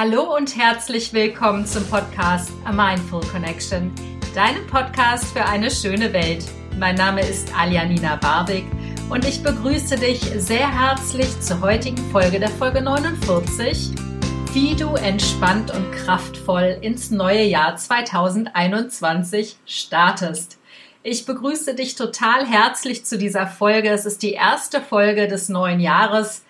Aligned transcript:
Hallo 0.00 0.36
und 0.36 0.56
herzlich 0.56 1.12
willkommen 1.12 1.66
zum 1.66 1.84
Podcast 1.86 2.52
A 2.64 2.70
Mindful 2.70 3.20
Connection, 3.32 3.90
deinem 4.32 4.64
Podcast 4.68 5.24
für 5.36 5.44
eine 5.44 5.72
schöne 5.72 6.12
Welt. 6.12 6.44
Mein 6.78 6.94
Name 6.94 7.20
ist 7.22 7.52
Aljanina 7.58 8.14
Barwig 8.14 8.62
und 9.10 9.24
ich 9.24 9.42
begrüße 9.42 9.96
dich 9.96 10.20
sehr 10.36 10.72
herzlich 10.72 11.40
zur 11.40 11.62
heutigen 11.62 11.96
Folge 12.12 12.38
der 12.38 12.48
Folge 12.48 12.80
49, 12.80 13.90
wie 14.52 14.76
du 14.76 14.94
entspannt 14.94 15.74
und 15.74 15.90
kraftvoll 15.90 16.78
ins 16.80 17.10
neue 17.10 17.42
Jahr 17.42 17.74
2021 17.74 19.56
startest. 19.66 20.60
Ich 21.02 21.26
begrüße 21.26 21.74
dich 21.74 21.96
total 21.96 22.46
herzlich 22.46 23.04
zu 23.04 23.18
dieser 23.18 23.48
Folge. 23.48 23.90
Es 23.90 24.06
ist 24.06 24.22
die 24.22 24.34
erste 24.34 24.80
Folge 24.80 25.26
des 25.26 25.48
neuen 25.48 25.80
Jahres. 25.80 26.44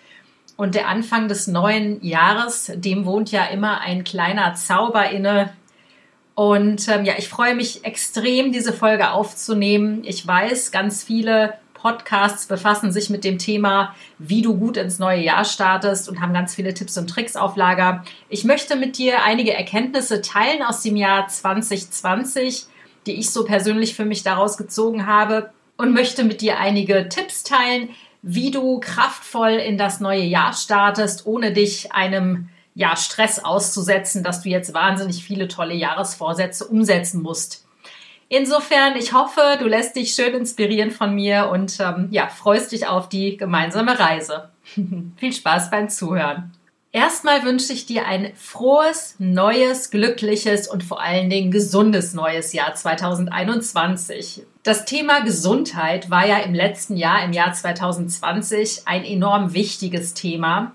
Und 0.59 0.75
der 0.75 0.89
Anfang 0.89 1.29
des 1.29 1.47
neuen 1.47 2.03
Jahres, 2.03 2.69
dem 2.75 3.05
wohnt 3.05 3.31
ja 3.31 3.45
immer 3.45 3.79
ein 3.79 4.03
kleiner 4.03 4.55
Zauber 4.55 5.09
inne. 5.09 5.53
Und 6.35 6.85
ähm, 6.89 7.05
ja, 7.05 7.13
ich 7.17 7.29
freue 7.29 7.55
mich 7.55 7.85
extrem, 7.85 8.51
diese 8.51 8.73
Folge 8.73 9.11
aufzunehmen. 9.11 10.01
Ich 10.03 10.27
weiß, 10.27 10.71
ganz 10.71 11.01
viele 11.01 11.53
Podcasts 11.73 12.45
befassen 12.47 12.91
sich 12.91 13.09
mit 13.09 13.23
dem 13.23 13.37
Thema, 13.37 13.95
wie 14.17 14.41
du 14.41 14.57
gut 14.57 14.75
ins 14.75 14.99
neue 14.99 15.21
Jahr 15.21 15.45
startest 15.45 16.09
und 16.09 16.19
haben 16.19 16.33
ganz 16.33 16.55
viele 16.55 16.73
Tipps 16.73 16.97
und 16.97 17.09
Tricks 17.09 17.37
auf 17.37 17.55
Lager. 17.55 18.03
Ich 18.27 18.43
möchte 18.43 18.75
mit 18.75 18.97
dir 18.97 19.23
einige 19.23 19.53
Erkenntnisse 19.53 20.21
teilen 20.21 20.61
aus 20.61 20.81
dem 20.81 20.97
Jahr 20.97 21.29
2020, 21.29 22.65
die 23.05 23.13
ich 23.13 23.29
so 23.31 23.45
persönlich 23.45 23.95
für 23.95 24.03
mich 24.03 24.23
daraus 24.23 24.57
gezogen 24.57 25.05
habe 25.05 25.51
und 25.77 25.93
möchte 25.93 26.25
mit 26.25 26.41
dir 26.41 26.59
einige 26.59 27.07
Tipps 27.07 27.43
teilen, 27.43 27.91
wie 28.21 28.51
du 28.51 28.79
kraftvoll 28.79 29.51
in 29.51 29.77
das 29.77 29.99
neue 29.99 30.23
Jahr 30.23 30.53
startest, 30.53 31.25
ohne 31.25 31.53
dich 31.53 31.93
einem 31.93 32.49
ja, 32.75 32.95
Stress 32.95 33.43
auszusetzen, 33.43 34.23
dass 34.23 34.41
du 34.41 34.49
jetzt 34.49 34.73
wahnsinnig 34.73 35.23
viele 35.23 35.47
tolle 35.47 35.73
Jahresvorsätze 35.73 36.65
umsetzen 36.65 37.21
musst. 37.21 37.65
Insofern, 38.29 38.95
ich 38.95 39.11
hoffe, 39.11 39.57
du 39.59 39.67
lässt 39.67 39.95
dich 39.95 40.13
schön 40.13 40.35
inspirieren 40.35 40.91
von 40.91 41.15
mir 41.15 41.49
und 41.51 41.79
ähm, 41.79 42.09
ja, 42.11 42.27
freust 42.27 42.71
dich 42.71 42.87
auf 42.87 43.09
die 43.09 43.37
gemeinsame 43.37 43.99
Reise. 43.99 44.49
Viel 45.17 45.33
Spaß 45.33 45.71
beim 45.71 45.89
Zuhören. 45.89 46.53
Erstmal 46.91 47.43
wünsche 47.43 47.73
ich 47.73 47.85
dir 47.85 48.05
ein 48.05 48.31
frohes, 48.35 49.15
neues, 49.19 49.91
glückliches 49.91 50.67
und 50.67 50.83
vor 50.83 51.01
allen 51.01 51.29
Dingen 51.29 51.51
gesundes 51.51 52.13
neues 52.13 52.53
Jahr 52.53 52.73
2021. 52.73 54.43
Das 54.63 54.83
Thema 54.83 55.21
Gesundheit 55.21 56.09
war 56.09 56.27
ja 56.27 56.39
im 56.39 56.53
letzten 56.53 56.97
Jahr, 56.97 57.23
im 57.23 57.31
Jahr 57.31 57.53
2020, 57.53 58.81
ein 58.85 59.05
enorm 59.05 59.53
wichtiges 59.53 60.13
Thema. 60.13 60.73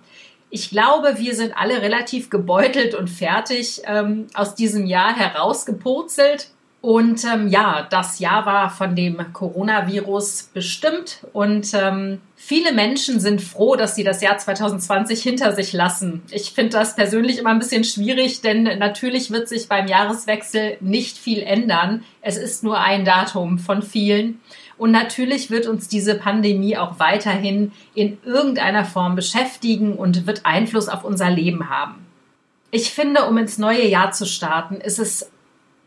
Ich 0.49 0.71
glaube, 0.71 1.19
wir 1.19 1.35
sind 1.35 1.57
alle 1.57 1.83
relativ 1.83 2.31
gebeutelt 2.31 2.95
und 2.95 3.11
fertig 3.11 3.83
ähm, 3.85 4.29
aus 4.35 4.55
diesem 4.55 4.87
Jahr 4.87 5.15
herausgepurzelt. 5.15 6.49
Und 6.85 7.25
ähm, 7.25 7.49
ja, 7.49 7.87
das 7.89 8.19
Jahr 8.19 8.45
war 8.45 8.69
von 8.69 8.95
dem 8.95 9.17
Coronavirus 9.33 10.51
bestimmt 10.53 11.25
und 11.33 11.73
ähm, 11.73 12.21
viele 12.37 12.75
Menschen 12.75 13.21
sind 13.21 13.41
froh, 13.41 13.75
dass 13.75 13.95
sie 13.95 14.05
das 14.05 14.21
Jahr 14.21 14.37
2020 14.37 15.23
hinter 15.23 15.55
sich 15.55 15.73
lassen. 15.73 16.21
Ich 16.31 16.51
finde 16.51 16.73
das 16.73 16.95
persönlich 16.95 17.39
immer 17.39 17.49
ein 17.49 17.59
bisschen 17.59 17.85
schwierig, 17.85 18.43
denn 18.43 18.65
natürlich 18.65 19.31
wird 19.31 19.49
sich 19.49 19.67
beim 19.67 19.87
Jahreswechsel 19.87 20.77
nicht 20.81 21.17
viel 21.17 21.43
ändern. 21.43 22.05
Es 22.21 22.37
ist 22.37 22.63
nur 22.63 22.79
ein 22.79 23.07
Datum 23.07 23.59
von 23.59 23.81
vielen. 23.81 24.43
Und 24.77 24.91
natürlich 24.91 25.51
wird 25.51 25.67
uns 25.67 25.89
diese 25.89 26.17
Pandemie 26.17 26.77
auch 26.77 26.99
weiterhin 26.99 27.73
in 27.95 28.19
irgendeiner 28.27 28.85
Form 28.85 29.15
beschäftigen 29.15 29.95
und 29.95 30.27
wird 30.27 30.45
Einfluss 30.45 30.91
auf 30.91 31.03
unser 31.03 31.31
Leben 31.31 31.71
haben. 31.71 32.05
Ich 32.71 32.91
finde, 32.91 33.25
um 33.25 33.39
ins 33.39 33.57
neue 33.57 33.87
Jahr 33.87 34.11
zu 34.11 34.27
starten, 34.27 34.83
ist 34.83 34.99
es 34.99 35.31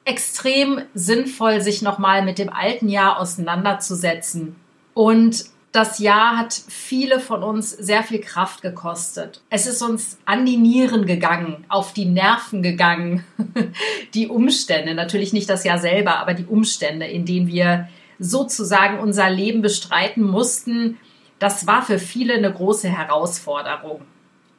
extrem 0.08 0.82
sinnvoll, 0.94 1.62
sich 1.62 1.82
nochmal 1.82 2.24
mit 2.24 2.40
dem 2.40 2.50
alten 2.50 2.88
Jahr 2.88 3.20
auseinanderzusetzen. 3.20 4.56
Und 4.94 5.46
das 5.74 6.00
Jahr 6.00 6.38
hat 6.38 6.54
viele 6.54 7.20
von 7.20 7.44
uns 7.44 7.72
sehr 7.72 8.02
viel 8.04 8.22
Kraft 8.22 8.62
gekostet. 8.62 9.42
Es 9.50 9.68
ist 9.68 9.82
uns 9.82 10.18
an 10.26 10.46
die 10.46 10.58
Nieren 10.58 11.06
gegangen, 11.06 11.66
auf 11.68 11.94
die 11.94 12.06
Nerven 12.06 12.64
gegangen. 12.64 13.26
die 14.14 14.30
Umstände, 14.30 14.96
natürlich 14.96 15.34
nicht 15.34 15.50
das 15.50 15.66
Jahr 15.66 15.78
selber, 15.78 16.20
aber 16.20 16.34
die 16.34 16.46
Umstände, 16.46 17.06
in 17.06 17.26
denen 17.26 17.48
wir 17.48 17.90
sozusagen 18.18 19.00
unser 19.00 19.30
Leben 19.30 19.62
bestreiten 19.62 20.24
mussten, 20.24 20.98
das 21.38 21.68
war 21.68 21.84
für 21.84 22.00
viele 22.00 22.36
eine 22.36 22.52
große 22.52 22.90
Herausforderung. 22.90 24.02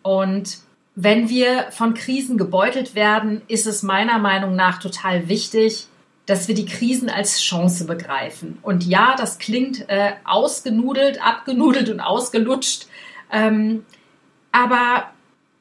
Und 0.03 0.59
wenn 1.01 1.29
wir 1.29 1.71
von 1.71 1.95
Krisen 1.95 2.39
gebeutelt 2.39 2.97
werden, 2.97 3.43
ist 3.47 3.69
es 3.69 3.85
meiner 3.85 4.19
Meinung 4.19 4.57
nach 4.57 4.81
total 4.81 5.29
wichtig, 5.29 5.87
dass 6.27 6.49
wir 6.49 6.57
die 6.57 6.67
Krisen 6.67 7.09
als 7.09 7.41
Chance 7.41 7.85
begreifen. 7.85 8.59
Und 8.63 8.85
ja, 8.85 9.15
das 9.17 9.39
klingt 9.39 9.89
äh, 9.89 10.15
ausgenudelt, 10.25 11.25
abgenudelt 11.25 11.89
und 11.89 12.01
ausgelutscht, 12.01 12.89
ähm, 13.31 13.87
aber 14.51 15.05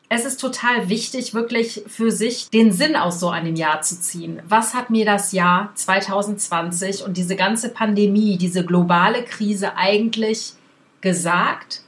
es 0.10 0.26
ist 0.26 0.42
total 0.42 0.90
wichtig, 0.90 1.36
wirklich 1.36 1.84
für 1.86 2.10
sich 2.10 2.50
den 2.50 2.72
Sinn 2.72 2.96
aus 2.96 3.20
so 3.20 3.30
einem 3.30 3.56
Jahr 3.56 3.82
zu 3.84 4.02
ziehen. 4.02 4.42
Was 4.48 4.74
hat 4.74 4.90
mir 4.90 5.06
das 5.06 5.34
Jahr 5.34 5.70
2020 5.76 7.04
und 7.04 7.16
diese 7.16 7.36
ganze 7.36 7.70
Pandemie, 7.70 8.40
diese 8.40 8.66
globale 8.66 9.24
Krise 9.24 9.78
eigentlich 9.78 10.54
gesagt? 11.02 11.84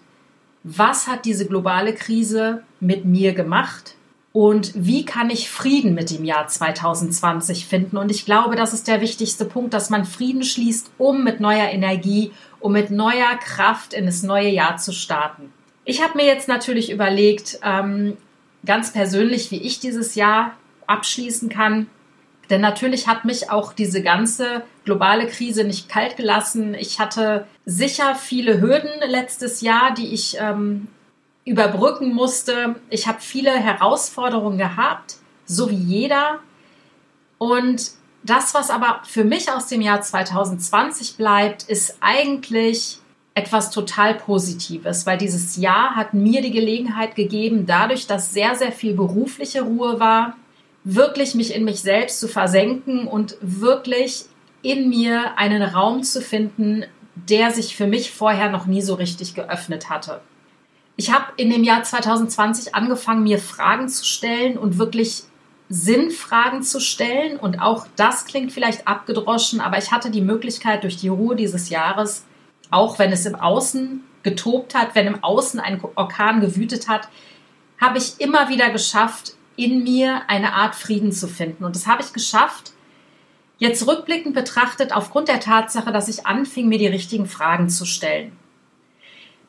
Was 0.64 1.08
hat 1.08 1.26
diese 1.26 1.46
globale 1.46 1.94
Krise 1.94 2.64
mit 2.80 3.06
mir 3.06 3.34
gemacht 3.34 3.96
und 4.32 4.72
wie 4.76 5.06
kann 5.06 5.30
ich 5.30 5.50
Frieden 5.50 5.96
mit 5.96 6.12
dem 6.12 6.24
Jahr 6.24 6.48
2020 6.48 7.66
finden. 7.66 7.98
Und 7.98 8.12
ich 8.12 8.26
glaube, 8.26 8.56
das 8.56 8.74
ist 8.74 8.88
der 8.88 9.02
wichtigste 9.02 9.46
Punkt, 9.46 9.74
dass 9.74 9.90
man 9.90 10.06
Frieden 10.06 10.44
schließt, 10.44 10.92
um 10.98 11.24
mit 11.24 11.40
neuer 11.40 11.70
Energie, 11.70 12.32
um 12.60 12.74
mit 12.74 12.92
neuer 12.92 13.38
Kraft 13.44 13.94
in 13.94 14.06
das 14.06 14.22
neue 14.22 14.50
Jahr 14.50 14.78
zu 14.78 14.92
starten. 14.94 15.52
Ich 15.84 16.04
habe 16.04 16.18
mir 16.18 16.26
jetzt 16.26 16.48
natürlich 16.48 16.92
überlegt, 16.92 17.60
ähm, 17.64 18.18
ganz 18.66 18.94
persönlich, 18.94 19.50
wie 19.50 19.62
ich 19.62 19.80
dieses 19.80 20.16
Jahr 20.16 20.54
abschließen 20.86 21.50
kann. 21.50 21.88
Denn 22.50 22.62
natürlich 22.62 23.08
hat 23.08 23.26
mich 23.26 23.52
auch 23.52 23.74
diese 23.74 24.02
ganze 24.02 24.64
globale 24.84 25.28
Krise 25.28 25.64
nicht 25.64 25.88
kalt 25.88 26.18
gelassen. 26.18 26.74
Ich 26.74 27.00
hatte 27.00 27.48
sicher 27.66 28.16
viele 28.16 28.60
Hürden 28.60 28.90
letztes 29.08 29.62
Jahr, 29.62 29.94
die 29.94 30.14
ich 30.14 30.38
ähm, 30.40 30.88
überbrücken 31.46 32.14
musste. 32.14 32.76
Ich 32.90 33.08
habe 33.08 33.20
viele 33.22 33.52
Herausforderungen 33.52 34.58
gehabt, 34.58 35.18
so 35.46 35.70
wie 35.70 35.76
jeder. 35.76 36.40
Und 37.38 37.92
das, 38.24 38.54
was 38.54 38.70
aber 38.70 39.02
für 39.06 39.24
mich 39.24 39.52
aus 39.52 39.68
dem 39.68 39.82
Jahr 39.82 40.02
2020 40.02 41.18
bleibt, 41.18 41.64
ist 41.64 41.98
eigentlich 42.02 43.00
etwas 43.36 43.72
total 43.72 44.16
Positives, 44.16 45.06
weil 45.06 45.18
dieses 45.18 45.56
Jahr 45.56 45.96
hat 45.96 46.14
mir 46.14 46.42
die 46.42 46.52
Gelegenheit 46.52 47.16
gegeben, 47.16 47.66
dadurch, 47.66 48.06
dass 48.06 48.34
sehr, 48.34 48.56
sehr 48.56 48.72
viel 48.72 48.94
berufliche 48.94 49.62
Ruhe 49.62 50.00
war, 50.00 50.36
wirklich 50.84 51.36
mich 51.36 51.54
in 51.54 51.66
mich 51.66 51.82
selbst 51.82 52.20
zu 52.20 52.28
versenken 52.28 53.08
und 53.08 53.38
wirklich 53.42 54.26
in 54.62 54.90
mir 54.90 55.38
einen 55.38 55.62
Raum 55.62 56.04
zu 56.04 56.22
finden, 56.22 56.86
der 57.16 57.52
sich 57.52 57.76
für 57.76 57.88
mich 57.88 58.12
vorher 58.12 58.50
noch 58.50 58.66
nie 58.66 58.82
so 58.82 58.96
richtig 58.96 59.36
geöffnet 59.36 59.90
hatte. 59.90 60.22
Ich 60.96 61.14
habe 61.14 61.26
in 61.38 61.50
dem 61.50 61.64
Jahr 61.64 61.84
2020 61.84 62.76
angefangen, 62.76 63.24
mir 63.24 63.40
Fragen 63.40 63.88
zu 63.88 64.04
stellen 64.04 64.58
und 64.58 64.78
wirklich 64.78 65.24
Sinnfragen 65.70 66.64
zu 66.64 66.82
stellen. 66.82 67.38
Und 67.38 67.62
auch 67.62 67.88
das 67.96 68.26
klingt 68.26 68.52
vielleicht 68.52 68.88
abgedroschen, 68.88 69.62
aber 69.62 69.78
ich 69.78 69.92
hatte 69.92 70.12
die 70.12 70.22
Möglichkeit 70.22 70.84
durch 70.84 70.98
die 70.98 71.08
Ruhe 71.08 71.36
dieses 71.36 71.70
Jahres, 71.70 72.26
auch 72.72 73.00
wenn 73.00 73.12
es 73.12 73.26
im 73.26 73.36
Außen 73.36 74.04
getobt 74.24 74.76
hat, 74.76 74.96
wenn 74.96 75.08
im 75.08 75.24
Außen 75.24 75.60
ein 75.60 75.80
Orkan 75.96 76.42
gewütet 76.42 76.90
hat, 76.90 77.08
habe 77.80 77.98
ich 77.98 78.20
immer 78.20 78.50
wieder 78.50 78.70
geschafft, 78.70 79.36
in 79.60 79.84
mir 79.84 80.24
eine 80.28 80.54
Art 80.54 80.76
Frieden 80.76 81.12
zu 81.12 81.28
finden. 81.28 81.64
Und 81.64 81.76
das 81.76 81.88
habe 81.88 82.02
ich 82.02 82.14
geschafft, 82.14 82.72
jetzt 83.58 83.86
rückblickend 83.88 84.34
betrachtet, 84.34 84.94
aufgrund 84.94 85.28
der 85.28 85.40
Tatsache, 85.40 85.92
dass 85.92 86.08
ich 86.08 86.26
anfing, 86.26 86.68
mir 86.68 86.78
die 86.78 86.88
richtigen 86.88 87.26
Fragen 87.26 87.70
zu 87.70 87.86
stellen. 87.86 88.32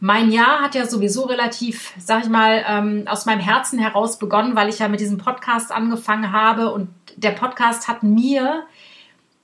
Mein 0.00 0.32
Jahr 0.32 0.62
hat 0.62 0.74
ja 0.74 0.86
sowieso 0.86 1.24
relativ, 1.24 1.92
sag 1.98 2.24
ich 2.24 2.30
mal, 2.30 2.64
ähm, 2.66 3.04
aus 3.06 3.26
meinem 3.26 3.40
Herzen 3.40 3.78
heraus 3.78 4.18
begonnen, 4.18 4.56
weil 4.56 4.70
ich 4.70 4.78
ja 4.78 4.88
mit 4.88 5.00
diesem 5.00 5.18
Podcast 5.18 5.70
angefangen 5.70 6.32
habe 6.32 6.72
und 6.72 6.88
der 7.16 7.32
Podcast 7.32 7.86
hat 7.86 8.02
mir 8.02 8.64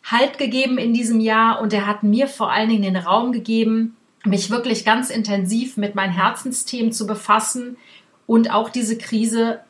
Halt 0.08 0.38
gegeben 0.38 0.78
in 0.78 0.94
diesem 0.94 1.18
Jahr 1.18 1.60
und 1.60 1.72
er 1.72 1.84
hat 1.84 2.04
mir 2.04 2.28
vor 2.28 2.52
allen 2.52 2.68
Dingen 2.68 2.82
den 2.82 2.96
Raum 2.96 3.32
gegeben, 3.32 3.96
mich 4.24 4.50
wirklich 4.50 4.84
ganz 4.84 5.10
intensiv 5.10 5.76
mit 5.76 5.96
meinen 5.96 6.12
Herzensthemen 6.12 6.92
zu 6.92 7.08
befassen 7.08 7.76
und 8.24 8.52
auch 8.52 8.70
diese 8.70 8.98
Krise 8.98 9.60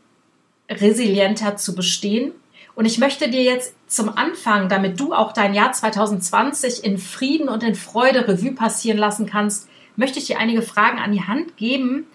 resilienter 0.69 1.57
zu 1.57 1.75
bestehen. 1.75 2.33
Und 2.75 2.85
ich 2.85 2.99
möchte 2.99 3.31
dir 3.31 3.43
jetzt 3.43 3.75
zum 3.87 4.11
Anfang, 4.17 4.69
damit 4.69 5.01
du 5.01 5.15
auch 5.15 5.33
dein 5.33 5.55
Jahr 5.55 5.73
2020 5.73 6.85
in 6.85 6.99
Frieden 6.99 7.49
und 7.49 7.63
in 7.63 7.75
Freude 7.75 8.29
Revue 8.29 8.53
passieren 8.53 8.99
lassen 8.99 9.27
kannst, 9.27 9.69
möchte 9.97 10.19
ich 10.19 10.27
dir 10.27 10.39
einige 10.39 10.63
Fragen 10.63 10.99
an 10.99 11.13
die 11.13 11.23
Hand 11.23 11.57
geben, 11.57 12.07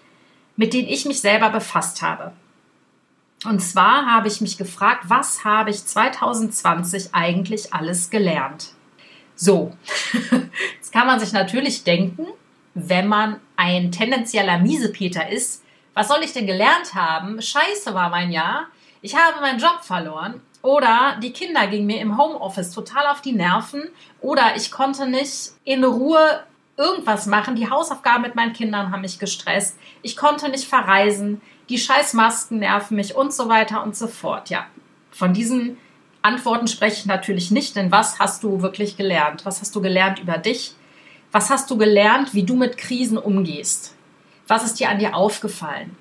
mit 0.56 0.72
denen 0.72 0.88
ich 0.88 1.04
mich 1.04 1.20
selber 1.20 1.50
befasst 1.50 2.02
habe. 2.02 2.32
Und 3.44 3.60
zwar 3.60 4.06
habe 4.06 4.28
ich 4.28 4.40
mich 4.40 4.56
gefragt, 4.56 5.04
was 5.08 5.44
habe 5.44 5.70
ich 5.70 5.84
2020 5.84 7.08
eigentlich 7.12 7.74
alles 7.74 8.10
gelernt? 8.10 8.74
So, 9.34 9.76
jetzt 10.76 10.92
kann 10.92 11.08
man 11.08 11.18
sich 11.18 11.32
natürlich 11.32 11.82
denken, 11.82 12.26
wenn 12.74 13.08
man 13.08 13.40
ein 13.56 13.90
tendenzieller 13.90 14.58
Miesepeter 14.58 15.28
ist, 15.28 15.61
was 15.94 16.08
soll 16.08 16.22
ich 16.22 16.32
denn 16.32 16.46
gelernt 16.46 16.94
haben? 16.94 17.40
Scheiße 17.40 17.94
war 17.94 18.08
mein 18.08 18.32
Jahr. 18.32 18.66
Ich 19.02 19.16
habe 19.16 19.40
meinen 19.40 19.58
Job 19.58 19.80
verloren. 19.82 20.40
Oder 20.62 21.18
die 21.20 21.32
Kinder 21.32 21.66
gingen 21.66 21.86
mir 21.86 22.00
im 22.00 22.16
Homeoffice 22.16 22.70
total 22.70 23.06
auf 23.08 23.20
die 23.20 23.32
Nerven. 23.32 23.82
Oder 24.20 24.56
ich 24.56 24.70
konnte 24.70 25.06
nicht 25.06 25.52
in 25.64 25.84
Ruhe 25.84 26.44
irgendwas 26.76 27.26
machen. 27.26 27.56
Die 27.56 27.68
Hausaufgaben 27.68 28.22
mit 28.22 28.34
meinen 28.34 28.52
Kindern 28.52 28.92
haben 28.92 29.02
mich 29.02 29.18
gestresst. 29.18 29.76
Ich 30.02 30.16
konnte 30.16 30.48
nicht 30.48 30.68
verreisen. 30.68 31.40
Die 31.68 31.78
Scheißmasken 31.78 32.60
nerven 32.60 32.96
mich 32.96 33.14
und 33.14 33.32
so 33.32 33.48
weiter 33.48 33.82
und 33.82 33.96
so 33.96 34.06
fort. 34.06 34.50
Ja, 34.50 34.66
von 35.10 35.34
diesen 35.34 35.78
Antworten 36.22 36.68
spreche 36.68 36.96
ich 36.96 37.06
natürlich 37.06 37.50
nicht, 37.50 37.76
denn 37.76 37.90
was 37.90 38.18
hast 38.18 38.42
du 38.44 38.62
wirklich 38.62 38.96
gelernt? 38.96 39.44
Was 39.44 39.60
hast 39.60 39.74
du 39.74 39.82
gelernt 39.82 40.20
über 40.20 40.38
dich? 40.38 40.74
Was 41.32 41.50
hast 41.50 41.70
du 41.70 41.76
gelernt, 41.76 42.34
wie 42.34 42.44
du 42.44 42.54
mit 42.54 42.78
Krisen 42.78 43.18
umgehst? 43.18 43.96
Was 44.46 44.64
ist 44.64 44.80
dir 44.80 44.88
an 44.88 44.98
dir 44.98 45.14
aufgefallen? 45.14 45.96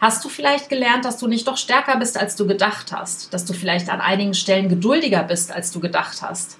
Hast 0.00 0.24
du 0.24 0.28
vielleicht 0.28 0.68
gelernt, 0.68 1.04
dass 1.04 1.18
du 1.18 1.26
nicht 1.26 1.48
doch 1.48 1.56
stärker 1.56 1.96
bist, 1.98 2.16
als 2.16 2.36
du 2.36 2.46
gedacht 2.46 2.92
hast? 2.92 3.34
Dass 3.34 3.44
du 3.44 3.52
vielleicht 3.52 3.90
an 3.90 4.00
einigen 4.00 4.34
Stellen 4.34 4.68
geduldiger 4.68 5.24
bist, 5.24 5.50
als 5.50 5.72
du 5.72 5.80
gedacht 5.80 6.22
hast? 6.22 6.58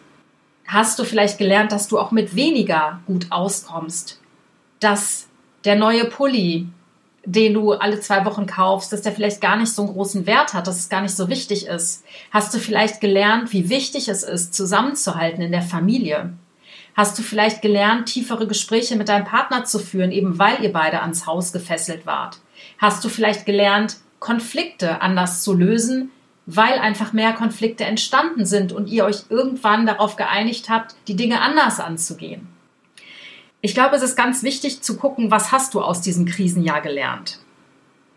Hast 0.66 0.98
du 0.98 1.04
vielleicht 1.04 1.38
gelernt, 1.38 1.70
dass 1.70 1.88
du 1.88 1.98
auch 1.98 2.10
mit 2.10 2.34
weniger 2.34 3.00
gut 3.06 3.28
auskommst? 3.30 4.20
Dass 4.80 5.28
der 5.64 5.76
neue 5.76 6.04
Pulli, 6.06 6.66
den 7.24 7.54
du 7.54 7.72
alle 7.72 8.00
zwei 8.00 8.24
Wochen 8.24 8.46
kaufst, 8.46 8.92
dass 8.92 9.02
der 9.02 9.12
vielleicht 9.12 9.40
gar 9.40 9.56
nicht 9.56 9.72
so 9.72 9.82
einen 9.82 9.92
großen 9.92 10.26
Wert 10.26 10.52
hat, 10.52 10.66
dass 10.66 10.78
es 10.78 10.88
gar 10.88 11.02
nicht 11.02 11.14
so 11.14 11.28
wichtig 11.28 11.66
ist? 11.66 12.04
Hast 12.32 12.52
du 12.52 12.58
vielleicht 12.58 13.00
gelernt, 13.00 13.52
wie 13.52 13.68
wichtig 13.68 14.08
es 14.08 14.24
ist, 14.24 14.52
zusammenzuhalten 14.52 15.42
in 15.42 15.52
der 15.52 15.62
Familie? 15.62 16.32
Hast 16.98 17.16
du 17.16 17.22
vielleicht 17.22 17.62
gelernt, 17.62 18.06
tiefere 18.06 18.48
Gespräche 18.48 18.96
mit 18.96 19.08
deinem 19.08 19.24
Partner 19.24 19.64
zu 19.64 19.78
führen, 19.78 20.10
eben 20.10 20.40
weil 20.40 20.64
ihr 20.64 20.72
beide 20.72 21.00
ans 21.00 21.28
Haus 21.28 21.52
gefesselt 21.52 22.06
wart? 22.06 22.40
Hast 22.78 23.04
du 23.04 23.08
vielleicht 23.08 23.46
gelernt, 23.46 23.98
Konflikte 24.18 25.00
anders 25.00 25.44
zu 25.44 25.54
lösen, 25.54 26.10
weil 26.46 26.76
einfach 26.80 27.12
mehr 27.12 27.34
Konflikte 27.34 27.84
entstanden 27.84 28.44
sind 28.46 28.72
und 28.72 28.88
ihr 28.88 29.04
euch 29.04 29.26
irgendwann 29.28 29.86
darauf 29.86 30.16
geeinigt 30.16 30.68
habt, 30.68 30.96
die 31.06 31.14
Dinge 31.14 31.40
anders 31.40 31.78
anzugehen? 31.78 32.48
Ich 33.60 33.74
glaube, 33.74 33.94
es 33.94 34.02
ist 34.02 34.16
ganz 34.16 34.42
wichtig 34.42 34.82
zu 34.82 34.96
gucken, 34.96 35.30
was 35.30 35.52
hast 35.52 35.74
du 35.74 35.82
aus 35.82 36.00
diesem 36.00 36.26
Krisenjahr 36.26 36.80
gelernt? 36.80 37.38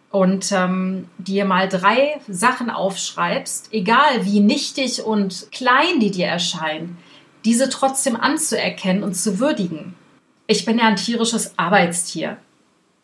Und 0.09 0.51
ähm, 0.51 1.07
dir 1.19 1.45
mal 1.45 1.69
drei 1.69 2.19
Sachen 2.27 2.71
aufschreibst, 2.71 3.71
egal 3.71 4.25
wie 4.25 4.39
nichtig 4.39 5.03
und 5.03 5.51
klein 5.51 5.99
die 5.99 6.09
dir 6.09 6.25
erscheinen, 6.25 6.97
diese 7.45 7.69
trotzdem 7.69 8.15
anzuerkennen 8.15 9.03
und 9.03 9.15
zu 9.15 9.39
würdigen. 9.39 9.95
Ich 10.47 10.65
bin 10.65 10.77
ja 10.77 10.88
ein 10.88 10.95
tierisches 10.95 11.57
Arbeitstier. 11.57 12.38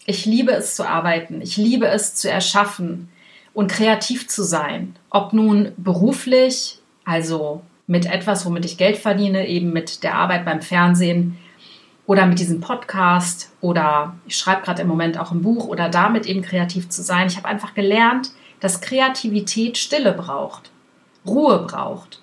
Ich 0.05 0.25
liebe 0.25 0.51
es 0.51 0.75
zu 0.75 0.87
arbeiten. 0.87 1.41
Ich 1.41 1.57
liebe 1.57 1.87
es 1.87 2.15
zu 2.15 2.29
erschaffen 2.29 3.09
und 3.53 3.71
kreativ 3.71 4.27
zu 4.27 4.43
sein. 4.43 4.95
Ob 5.09 5.33
nun 5.33 5.71
beruflich, 5.77 6.79
also 7.03 7.61
mit 7.87 8.05
etwas, 8.05 8.45
womit 8.45 8.65
ich 8.65 8.77
Geld 8.77 8.97
verdiene, 8.97 9.47
eben 9.47 9.73
mit 9.73 10.03
der 10.03 10.15
Arbeit 10.15 10.45
beim 10.45 10.61
Fernsehen 10.61 11.37
oder 12.05 12.25
mit 12.25 12.39
diesem 12.39 12.61
Podcast 12.61 13.51
oder 13.59 14.15
ich 14.25 14.37
schreibe 14.37 14.61
gerade 14.61 14.81
im 14.81 14.87
Moment 14.87 15.19
auch 15.19 15.31
ein 15.31 15.41
Buch 15.41 15.67
oder 15.67 15.89
damit 15.89 16.25
eben 16.25 16.41
kreativ 16.41 16.89
zu 16.89 17.01
sein. 17.01 17.27
Ich 17.27 17.37
habe 17.37 17.47
einfach 17.47 17.73
gelernt, 17.73 18.31
dass 18.59 18.81
Kreativität 18.81 19.77
Stille 19.77 20.13
braucht, 20.13 20.71
Ruhe 21.25 21.59
braucht 21.59 22.21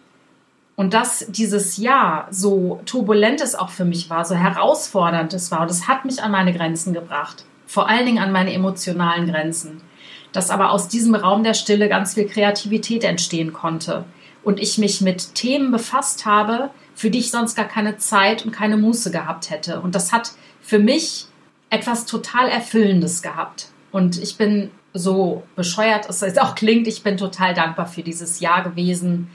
und 0.76 0.92
dass 0.92 1.26
dieses 1.28 1.76
Jahr 1.76 2.26
so 2.30 2.80
turbulent 2.84 3.40
es 3.40 3.54
auch 3.54 3.70
für 3.70 3.84
mich 3.84 4.10
war, 4.10 4.24
so 4.24 4.34
herausfordernd 4.34 5.32
es 5.32 5.50
war, 5.50 5.68
es 5.68 5.86
hat 5.86 6.04
mich 6.04 6.22
an 6.22 6.32
meine 6.32 6.52
Grenzen 6.52 6.92
gebracht, 6.92 7.44
vor 7.66 7.88
allen 7.88 8.06
Dingen 8.06 8.22
an 8.22 8.32
meine 8.32 8.52
emotionalen 8.52 9.28
Grenzen, 9.28 9.82
dass 10.32 10.50
aber 10.50 10.70
aus 10.70 10.88
diesem 10.88 11.14
Raum 11.14 11.44
der 11.44 11.54
Stille 11.54 11.88
ganz 11.88 12.14
viel 12.14 12.26
Kreativität 12.26 13.04
entstehen 13.04 13.52
konnte. 13.52 14.04
Und 14.42 14.60
ich 14.60 14.76
mich 14.76 15.00
mit 15.00 15.34
Themen 15.34 15.70
befasst 15.70 16.26
habe, 16.26 16.68
für 16.94 17.08
die 17.08 17.20
ich 17.20 17.30
sonst 17.30 17.54
gar 17.54 17.64
keine 17.64 17.96
Zeit 17.96 18.44
und 18.44 18.50
keine 18.50 18.76
Muße 18.76 19.10
gehabt 19.10 19.48
hätte. 19.48 19.80
Und 19.80 19.94
das 19.94 20.12
hat 20.12 20.32
für 20.60 20.78
mich 20.78 21.26
etwas 21.70 22.04
total 22.04 22.48
Erfüllendes 22.48 23.22
gehabt. 23.22 23.68
Und 23.90 24.22
ich 24.22 24.36
bin 24.36 24.70
so 24.92 25.42
bescheuert 25.56 26.08
es 26.08 26.38
auch 26.38 26.54
klingt, 26.54 26.86
ich 26.86 27.02
bin 27.02 27.16
total 27.16 27.52
dankbar 27.52 27.86
für 27.86 28.02
dieses 28.02 28.40
Jahr 28.40 28.62
gewesen 28.62 29.28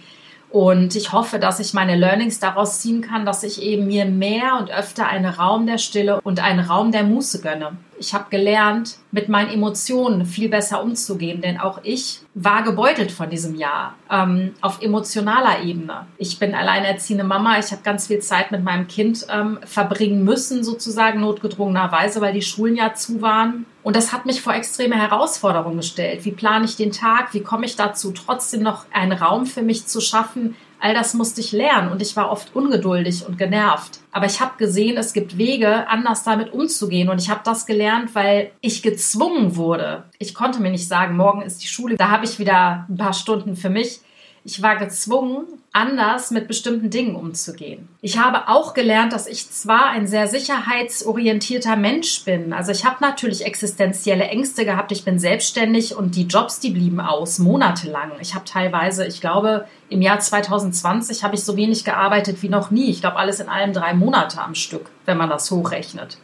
und 0.50 0.96
ich 0.96 1.12
hoffe, 1.12 1.40
dass 1.40 1.60
ich 1.60 1.74
meine 1.74 1.96
Learnings 1.96 2.40
daraus 2.40 2.80
ziehen 2.80 3.02
kann, 3.02 3.26
dass 3.26 3.44
ich 3.44 3.62
eben 3.62 3.88
mir 3.88 4.06
mehr 4.06 4.58
und 4.60 4.72
öfter 4.72 5.08
einen 5.08 5.26
Raum 5.26 5.68
der 5.68 5.78
Stille 5.78 6.22
und 6.22 6.40
einen 6.40 6.60
Raum 6.60 6.92
der 6.92 7.04
Muße 7.04 7.42
gönne. 7.42 7.78
Ich 8.00 8.14
habe 8.14 8.30
gelernt, 8.30 8.96
mit 9.12 9.28
meinen 9.28 9.52
Emotionen 9.52 10.26
viel 10.26 10.48
besser 10.48 10.82
umzugehen, 10.82 11.42
denn 11.42 11.60
auch 11.60 11.82
ich 11.84 12.22
war 12.34 12.64
gebeutelt 12.64 13.12
von 13.12 13.30
diesem 13.30 13.56
Jahr 13.56 13.96
ähm, 14.10 14.54
auf 14.62 14.82
emotionaler 14.82 15.62
Ebene. 15.64 16.08
Ich 16.18 16.40
bin 16.40 16.56
alleinerziehende 16.56 17.26
Mama, 17.26 17.60
ich 17.60 17.72
habe 17.72 17.82
ganz 17.84 18.08
viel 18.08 18.20
Zeit 18.20 18.52
mit 18.52 18.64
meinem 18.64 18.88
Kind 18.88 19.28
ähm, 19.30 19.60
verbringen 19.66 20.24
müssen, 20.24 20.64
sozusagen 20.64 21.20
notgedrungenerweise, 21.20 22.22
weil 22.22 22.34
die 22.34 22.42
Schulen 22.42 22.78
ja 22.78 22.94
zu 22.94 23.22
waren. 23.22 23.66
Und 23.84 23.96
das 23.96 24.14
hat 24.14 24.26
mich 24.26 24.42
vor 24.42 24.54
extreme 24.54 24.96
Herausforderungen 24.96 25.78
gestellt. 25.78 26.24
Wie 26.24 26.32
plane 26.32 26.66
ich 26.66 26.78
den 26.78 26.92
Tag? 26.92 27.34
Wie 27.34 27.42
komme 27.42 27.66
ich 27.66 27.76
dazu, 27.76 28.12
trotzdem 28.12 28.64
noch 28.64 28.86
einen 28.94 29.12
Raum 29.12 29.46
für 29.46 29.62
mich 29.62 29.88
zu 29.88 30.00
schaffen, 30.00 30.56
All 30.80 30.94
das 30.94 31.14
musste 31.14 31.42
ich 31.42 31.52
lernen 31.52 31.92
und 31.92 32.02
ich 32.02 32.16
war 32.16 32.32
oft 32.32 32.56
ungeduldig 32.56 33.26
und 33.28 33.38
genervt. 33.38 34.00
Aber 34.12 34.26
ich 34.26 34.40
habe 34.40 34.58
gesehen, 34.58 34.98
es 34.98 35.14
gibt 35.14 35.38
Wege, 35.38 35.88
anders 35.88 36.24
damit 36.24 36.54
umzugehen 36.54 37.10
und 37.10 37.22
ich 37.22 37.30
habe 37.30 37.42
das 37.44 37.66
gelernt, 37.66 38.16
weil 38.16 38.52
ich 38.62 38.82
gezwungen 38.82 39.56
wurde. 39.56 40.06
Ich 40.20 40.34
konnte 40.34 40.62
mir 40.62 40.72
nicht 40.72 40.88
sagen, 40.88 41.18
morgen 41.18 41.42
ist 41.42 41.62
die 41.62 41.68
Schule, 41.68 41.98
da 41.98 42.10
habe 42.10 42.26
ich 42.26 42.40
wieder 42.40 42.86
ein 42.90 42.98
paar 42.98 43.14
Stunden 43.14 43.56
für 43.56 43.70
mich. 43.70 44.00
Ich 44.44 44.62
war 44.62 44.78
gezwungen, 44.78 45.46
anders 45.74 46.32
mit 46.32 46.48
bestimmten 46.48 46.90
Dingen 46.90 47.16
umzugehen. 47.16 47.88
Ich 48.02 48.18
habe 48.18 48.48
auch 48.48 48.74
gelernt, 48.74 49.14
dass 49.14 49.28
ich 49.28 49.52
zwar 49.52 49.90
ein 49.90 50.08
sehr 50.08 50.28
sicherheitsorientierter 50.28 51.76
Mensch 51.76 52.24
bin. 52.24 52.54
Also 52.54 52.72
ich 52.72 52.86
habe 52.86 52.98
natürlich 53.02 53.46
existenzielle 53.46 54.24
Ängste 54.26 54.66
gehabt. 54.66 54.92
Ich 54.92 55.04
bin 55.04 55.20
selbstständig 55.20 55.96
und 55.96 56.16
die 56.16 56.26
Jobs, 56.26 56.60
die 56.60 56.72
blieben 56.72 57.00
aus, 57.00 57.40
monatelang. 57.40 58.14
Ich 58.22 58.34
habe 58.34 58.46
teilweise, 58.46 59.06
ich 59.06 59.22
glaube, 59.22 59.68
im 59.90 60.02
Jahr 60.02 60.20
2020 60.20 61.24
habe 61.24 61.36
ich 61.36 61.44
so 61.44 61.56
wenig 61.56 61.84
gearbeitet 61.84 62.42
wie 62.42 62.50
noch 62.50 62.72
nie. 62.72 62.90
Ich 62.90 63.02
glaube, 63.02 63.18
alles 63.18 63.40
in 63.40 63.50
allem 63.50 63.74
drei 63.74 63.94
Monate 63.94 64.42
am 64.42 64.56
Stück, 64.56 64.90
wenn 65.06 65.18
man 65.18 65.30
das 65.30 65.52
hochrechnet. 65.52 66.18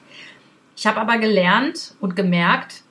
Ich 0.78 0.88
habe 0.88 1.00
aber 1.00 1.18
gelernt 1.18 1.96
und 2.02 2.16
gemerkt, 2.16 2.84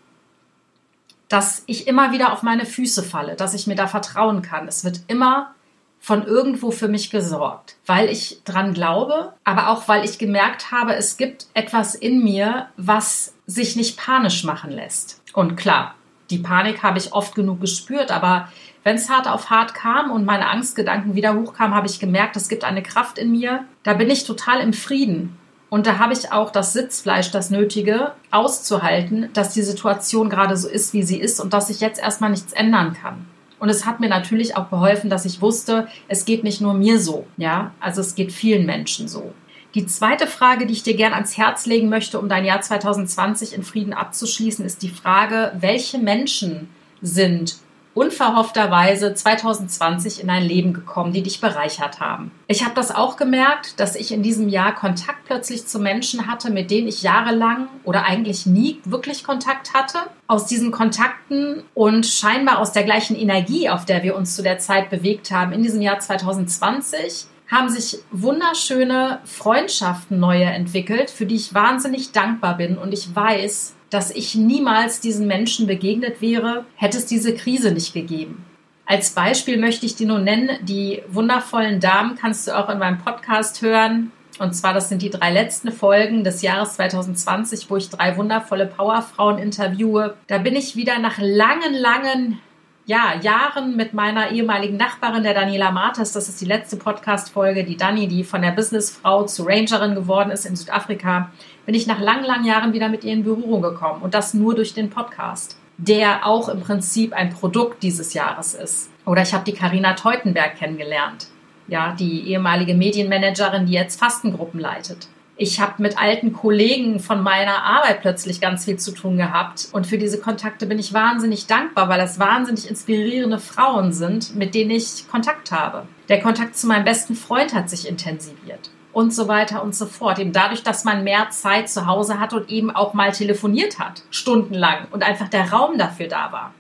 dass 1.34 1.64
ich 1.66 1.88
immer 1.88 2.12
wieder 2.12 2.32
auf 2.32 2.44
meine 2.44 2.64
Füße 2.64 3.02
falle, 3.02 3.34
dass 3.34 3.54
ich 3.54 3.66
mir 3.66 3.74
da 3.74 3.88
vertrauen 3.88 4.40
kann. 4.40 4.68
Es 4.68 4.84
wird 4.84 5.00
immer 5.08 5.52
von 5.98 6.24
irgendwo 6.24 6.70
für 6.70 6.86
mich 6.86 7.10
gesorgt, 7.10 7.74
weil 7.86 8.08
ich 8.08 8.42
dran 8.44 8.72
glaube, 8.72 9.32
aber 9.42 9.70
auch 9.70 9.88
weil 9.88 10.04
ich 10.04 10.18
gemerkt 10.18 10.70
habe, 10.70 10.94
es 10.94 11.16
gibt 11.16 11.48
etwas 11.52 11.96
in 11.96 12.22
mir, 12.22 12.68
was 12.76 13.34
sich 13.48 13.74
nicht 13.74 13.98
panisch 13.98 14.44
machen 14.44 14.70
lässt. 14.70 15.22
Und 15.32 15.56
klar, 15.56 15.96
die 16.30 16.38
Panik 16.38 16.84
habe 16.84 16.98
ich 16.98 17.12
oft 17.12 17.34
genug 17.34 17.60
gespürt, 17.60 18.12
aber 18.12 18.48
wenn 18.84 18.94
es 18.94 19.10
hart 19.10 19.26
auf 19.26 19.50
hart 19.50 19.74
kam 19.74 20.12
und 20.12 20.24
meine 20.24 20.48
Angstgedanken 20.48 21.16
wieder 21.16 21.34
hochkamen, 21.34 21.74
habe 21.74 21.88
ich 21.88 21.98
gemerkt, 21.98 22.36
es 22.36 22.48
gibt 22.48 22.62
eine 22.62 22.84
Kraft 22.84 23.18
in 23.18 23.32
mir, 23.32 23.64
da 23.82 23.94
bin 23.94 24.08
ich 24.08 24.22
total 24.22 24.60
im 24.60 24.72
Frieden. 24.72 25.36
Und 25.74 25.88
da 25.88 25.98
habe 25.98 26.12
ich 26.12 26.30
auch 26.30 26.52
das 26.52 26.72
Sitzfleisch, 26.72 27.32
das 27.32 27.50
Nötige, 27.50 28.12
auszuhalten, 28.30 29.28
dass 29.32 29.54
die 29.54 29.62
Situation 29.62 30.30
gerade 30.30 30.56
so 30.56 30.68
ist, 30.68 30.92
wie 30.92 31.02
sie 31.02 31.18
ist 31.18 31.40
und 31.40 31.52
dass 31.52 31.68
ich 31.68 31.80
jetzt 31.80 32.00
erstmal 32.00 32.30
nichts 32.30 32.52
ändern 32.52 32.92
kann. 32.94 33.26
Und 33.58 33.70
es 33.70 33.84
hat 33.84 33.98
mir 33.98 34.08
natürlich 34.08 34.56
auch 34.56 34.70
geholfen, 34.70 35.10
dass 35.10 35.24
ich 35.24 35.42
wusste, 35.42 35.88
es 36.06 36.26
geht 36.26 36.44
nicht 36.44 36.60
nur 36.60 36.74
mir 36.74 37.00
so, 37.00 37.26
ja, 37.38 37.72
also 37.80 38.02
es 38.02 38.14
geht 38.14 38.30
vielen 38.30 38.66
Menschen 38.66 39.08
so. 39.08 39.34
Die 39.74 39.84
zweite 39.84 40.28
Frage, 40.28 40.66
die 40.66 40.74
ich 40.74 40.84
dir 40.84 40.94
gern 40.94 41.12
ans 41.12 41.36
Herz 41.36 41.66
legen 41.66 41.88
möchte, 41.88 42.20
um 42.20 42.28
dein 42.28 42.44
Jahr 42.44 42.60
2020 42.60 43.52
in 43.52 43.64
Frieden 43.64 43.94
abzuschließen, 43.94 44.64
ist 44.64 44.80
die 44.80 44.90
Frage, 44.90 45.56
welche 45.58 45.98
Menschen 45.98 46.68
sind 47.02 47.56
unverhoffterweise 47.94 49.14
2020 49.14 50.20
in 50.20 50.28
dein 50.28 50.42
Leben 50.42 50.72
gekommen, 50.72 51.12
die 51.12 51.22
dich 51.22 51.40
bereichert 51.40 52.00
haben. 52.00 52.30
Ich 52.46 52.64
habe 52.64 52.74
das 52.74 52.94
auch 52.94 53.16
gemerkt, 53.16 53.78
dass 53.80 53.94
ich 53.94 54.12
in 54.12 54.22
diesem 54.22 54.48
Jahr 54.48 54.74
Kontakt 54.74 55.24
plötzlich 55.26 55.66
zu 55.66 55.78
Menschen 55.78 56.26
hatte, 56.26 56.50
mit 56.50 56.70
denen 56.70 56.88
ich 56.88 57.02
jahrelang 57.02 57.68
oder 57.84 58.04
eigentlich 58.04 58.46
nie 58.46 58.80
wirklich 58.84 59.24
Kontakt 59.24 59.74
hatte. 59.74 59.98
Aus 60.26 60.46
diesen 60.46 60.70
Kontakten 60.70 61.62
und 61.74 62.06
scheinbar 62.06 62.58
aus 62.58 62.72
der 62.72 62.84
gleichen 62.84 63.16
Energie, 63.16 63.68
auf 63.70 63.84
der 63.84 64.02
wir 64.02 64.16
uns 64.16 64.34
zu 64.34 64.42
der 64.42 64.58
Zeit 64.58 64.90
bewegt 64.90 65.30
haben, 65.30 65.52
in 65.52 65.62
diesem 65.62 65.80
Jahr 65.80 66.00
2020 66.00 67.26
haben 67.50 67.68
sich 67.68 67.98
wunderschöne 68.10 69.20
Freundschaften 69.24 70.18
neue 70.18 70.44
entwickelt, 70.44 71.10
für 71.10 71.26
die 71.26 71.36
ich 71.36 71.54
wahnsinnig 71.54 72.12
dankbar 72.12 72.56
bin 72.56 72.78
und 72.78 72.92
ich 72.92 73.14
weiß, 73.14 73.74
dass 73.94 74.10
ich 74.10 74.34
niemals 74.34 75.00
diesen 75.00 75.28
Menschen 75.28 75.68
begegnet 75.68 76.20
wäre, 76.20 76.64
hätte 76.74 76.98
es 76.98 77.06
diese 77.06 77.32
Krise 77.32 77.70
nicht 77.70 77.94
gegeben. 77.94 78.44
Als 78.86 79.10
Beispiel 79.10 79.56
möchte 79.56 79.86
ich 79.86 79.94
dir 79.94 80.08
nur 80.08 80.18
nennen, 80.18 80.58
die 80.62 81.02
wundervollen 81.08 81.78
Damen 81.78 82.16
kannst 82.16 82.48
du 82.48 82.58
auch 82.58 82.68
in 82.68 82.78
meinem 82.78 82.98
Podcast 82.98 83.62
hören. 83.62 84.10
Und 84.40 84.54
zwar, 84.54 84.74
das 84.74 84.88
sind 84.88 85.00
die 85.00 85.10
drei 85.10 85.30
letzten 85.30 85.70
Folgen 85.70 86.24
des 86.24 86.42
Jahres 86.42 86.74
2020, 86.74 87.70
wo 87.70 87.76
ich 87.76 87.88
drei 87.88 88.16
wundervolle 88.16 88.66
Powerfrauen 88.66 89.38
interviewe. 89.38 90.16
Da 90.26 90.38
bin 90.38 90.56
ich 90.56 90.74
wieder 90.74 90.98
nach 90.98 91.18
langen, 91.18 91.72
langen 91.72 92.40
ja, 92.86 93.14
Jahren 93.22 93.76
mit 93.76 93.94
meiner 93.94 94.30
ehemaligen 94.30 94.76
Nachbarin, 94.76 95.22
der 95.22 95.34
Daniela 95.34 95.70
Martes. 95.70 96.12
Das 96.12 96.28
ist 96.28 96.40
die 96.40 96.46
letzte 96.46 96.76
Podcast-Folge. 96.76 97.64
Die 97.64 97.76
Dani, 97.76 98.08
die 98.08 98.24
von 98.24 98.42
der 98.42 98.50
Businessfrau 98.50 99.24
zu 99.24 99.44
Rangerin 99.44 99.94
geworden 99.94 100.30
ist 100.30 100.44
in 100.44 100.56
Südafrika, 100.56 101.30
bin 101.66 101.74
ich 101.74 101.86
nach 101.86 102.00
langen, 102.00 102.24
langen 102.24 102.44
Jahren 102.44 102.72
wieder 102.72 102.88
mit 102.88 103.04
ihr 103.04 103.12
in 103.12 103.24
Berührung 103.24 103.62
gekommen. 103.62 104.02
Und 104.02 104.14
das 104.14 104.34
nur 104.34 104.54
durch 104.54 104.74
den 104.74 104.90
Podcast, 104.90 105.56
der 105.76 106.26
auch 106.26 106.48
im 106.48 106.60
Prinzip 106.60 107.12
ein 107.12 107.30
Produkt 107.30 107.82
dieses 107.82 108.14
Jahres 108.14 108.54
ist. 108.54 108.90
Oder 109.06 109.22
ich 109.22 109.34
habe 109.34 109.44
die 109.44 109.52
Karina 109.52 109.94
Teutenberg 109.94 110.56
kennengelernt. 110.56 111.28
Ja, 111.66 111.92
die 111.92 112.28
ehemalige 112.28 112.74
Medienmanagerin, 112.74 113.66
die 113.66 113.72
jetzt 113.72 113.98
Fastengruppen 113.98 114.60
leitet. 114.60 115.08
Ich 115.36 115.58
habe 115.58 115.82
mit 115.82 116.00
alten 116.00 116.32
Kollegen 116.32 117.00
von 117.00 117.20
meiner 117.22 117.64
Arbeit 117.64 118.02
plötzlich 118.02 118.40
ganz 118.40 118.66
viel 118.66 118.76
zu 118.76 118.92
tun 118.92 119.16
gehabt. 119.16 119.68
Und 119.72 119.86
für 119.86 119.98
diese 119.98 120.20
Kontakte 120.20 120.66
bin 120.66 120.78
ich 120.78 120.92
wahnsinnig 120.92 121.46
dankbar, 121.46 121.88
weil 121.88 121.98
das 121.98 122.20
wahnsinnig 122.20 122.68
inspirierende 122.68 123.40
Frauen 123.40 123.92
sind, 123.92 124.36
mit 124.36 124.54
denen 124.54 124.70
ich 124.70 125.08
Kontakt 125.10 125.50
habe. 125.50 125.88
Der 126.08 126.20
Kontakt 126.20 126.56
zu 126.56 126.68
meinem 126.68 126.84
besten 126.84 127.16
Freund 127.16 127.52
hat 127.52 127.68
sich 127.68 127.88
intensiviert. 127.88 128.70
Und 128.94 129.12
so 129.12 129.28
weiter 129.28 129.62
und 129.62 129.74
so 129.74 129.86
fort. 129.86 130.18
Eben 130.18 130.32
dadurch, 130.32 130.62
dass 130.62 130.84
man 130.84 131.04
mehr 131.04 131.28
Zeit 131.30 131.68
zu 131.68 131.86
Hause 131.86 132.18
hat 132.20 132.32
und 132.32 132.48
eben 132.48 132.70
auch 132.70 132.94
mal 132.94 133.12
telefoniert 133.12 133.78
hat, 133.78 134.04
stundenlang 134.10 134.86
und 134.92 135.02
einfach 135.02 135.28
der 135.28 135.52
Raum 135.52 135.76
dafür 135.76 136.06
da 136.06 136.32
war. 136.32 136.54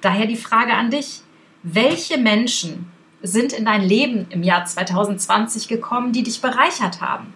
Daher 0.00 0.26
die 0.26 0.36
Frage 0.36 0.72
an 0.72 0.90
dich. 0.90 1.22
Welche 1.64 2.18
Menschen 2.18 2.90
sind 3.20 3.52
in 3.52 3.64
dein 3.64 3.82
Leben 3.82 4.26
im 4.30 4.42
Jahr 4.42 4.64
2020 4.64 5.68
gekommen, 5.68 6.12
die 6.12 6.22
dich 6.22 6.40
bereichert 6.40 7.00
haben? 7.00 7.34